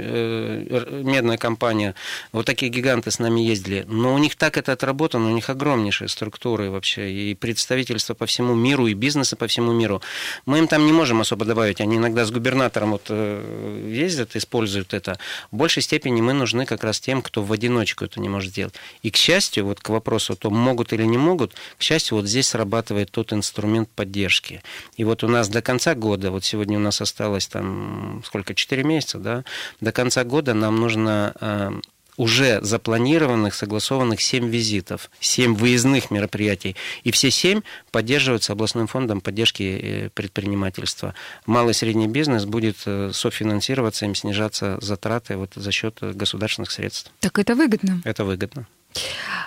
медная 1.02 1.36
компания, 1.38 1.94
вот 2.32 2.46
такие 2.46 2.70
гиганты 2.70 3.10
с 3.10 3.18
нами 3.18 3.40
ездили, 3.54 3.84
но 3.88 4.14
у 4.14 4.18
них 4.18 4.36
так 4.36 4.56
это 4.56 4.72
отработано, 4.72 5.28
у 5.28 5.34
них 5.34 5.48
огромнейшие 5.48 6.08
структуры 6.08 6.70
вообще, 6.70 7.10
и 7.10 7.34
представительства 7.34 8.14
по 8.14 8.26
всему 8.26 8.54
миру 8.54 8.86
и 8.86 8.94
бизнеса 8.94 9.36
по 9.36 9.46
всему 9.46 9.72
миру. 9.72 10.02
Мы 10.46 10.58
им 10.58 10.68
там 10.68 10.84
не 10.86 10.92
можем 10.92 11.20
особо 11.20 11.44
добавить. 11.44 11.80
Они 11.80 11.96
иногда 11.96 12.24
с 12.24 12.30
губернатором 12.30 12.92
вот 12.92 13.06
э, 13.08 13.90
ездят, 13.92 14.36
используют 14.36 14.94
это. 14.94 15.18
В 15.50 15.56
большей 15.56 15.82
степени 15.82 16.20
мы 16.20 16.32
нужны 16.32 16.66
как 16.66 16.84
раз 16.84 17.00
тем, 17.00 17.22
кто 17.22 17.42
в 17.42 17.52
одиночку 17.52 18.04
это 18.04 18.20
не 18.20 18.28
может 18.28 18.50
сделать. 18.50 18.74
И, 19.02 19.10
к 19.10 19.16
счастью, 19.16 19.66
вот 19.66 19.80
к 19.80 19.88
вопросу 19.88 20.32
о 20.32 20.36
том, 20.36 20.54
могут 20.54 20.92
или 20.92 21.04
не 21.04 21.18
могут, 21.18 21.54
к 21.78 21.82
счастью, 21.82 22.18
вот 22.18 22.26
здесь 22.26 22.48
срабатывает 22.48 23.10
тот 23.10 23.32
инструмент 23.32 23.88
поддержки. 23.88 24.62
И 24.96 25.04
вот 25.04 25.24
у 25.24 25.28
нас 25.28 25.48
до 25.48 25.62
конца 25.62 25.94
года, 25.94 26.30
вот 26.30 26.44
сегодня 26.44 26.78
у 26.78 26.80
нас 26.80 27.00
осталось 27.00 27.46
там 27.46 28.22
сколько, 28.26 28.54
4 28.54 28.82
месяца, 28.82 29.18
да, 29.18 29.44
до 29.80 29.92
конца 29.92 30.24
года 30.24 30.54
нам 30.54 30.76
нужно 30.76 31.34
э, 31.40 31.70
уже 32.16 32.60
запланированных, 32.62 33.54
согласованных 33.54 34.20
7 34.20 34.48
визитов, 34.48 35.10
7 35.20 35.54
выездных 35.54 36.10
мероприятий. 36.10 36.76
И 37.02 37.10
все 37.10 37.30
7 37.30 37.62
поддерживаются 37.90 38.52
областным 38.52 38.86
фондом 38.86 39.20
поддержки 39.20 39.62
э, 39.62 40.10
предпринимательства. 40.10 41.14
Малый 41.46 41.70
и 41.70 41.74
средний 41.74 42.08
бизнес 42.08 42.44
будет 42.44 42.76
э, 42.86 43.10
софинансироваться, 43.12 44.04
им 44.04 44.14
снижаться 44.14 44.78
затраты 44.80 45.36
вот 45.36 45.52
за 45.54 45.72
счет 45.72 45.98
государственных 46.00 46.70
средств. 46.70 47.10
Так 47.20 47.38
это 47.38 47.54
выгодно. 47.54 48.00
Это 48.04 48.24
выгодно. 48.24 48.66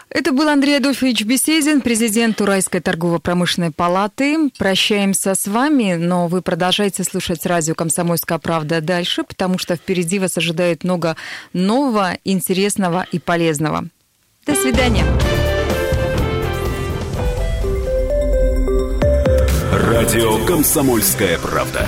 Это 0.09 0.31
был 0.31 0.47
Андрей 0.47 0.77
Адольфович 0.77 1.23
Беседин, 1.25 1.81
президент 1.81 2.39
Уральской 2.39 2.79
торгово-промышленной 2.79 3.71
палаты. 3.71 4.49
Прощаемся 4.57 5.35
с 5.35 5.47
вами, 5.47 5.95
но 5.95 6.27
вы 6.27 6.41
продолжаете 6.41 7.03
слушать 7.03 7.45
радио 7.45 7.75
«Комсомольская 7.75 8.37
правда» 8.37 8.81
дальше, 8.81 9.23
потому 9.23 9.57
что 9.57 9.75
впереди 9.75 10.17
вас 10.17 10.37
ожидает 10.37 10.83
много 10.83 11.17
нового, 11.53 12.17
интересного 12.23 13.05
и 13.11 13.19
полезного. 13.19 13.85
До 14.45 14.55
свидания. 14.55 15.05
Радио 19.73 20.45
«Комсомольская 20.45 21.37
правда». 21.37 21.85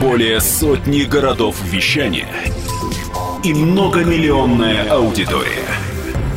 Более 0.00 0.40
сотни 0.40 1.02
городов 1.02 1.62
вещания 1.64 2.28
и 3.44 3.52
многомиллионная 3.52 4.90
аудитория. 4.90 5.93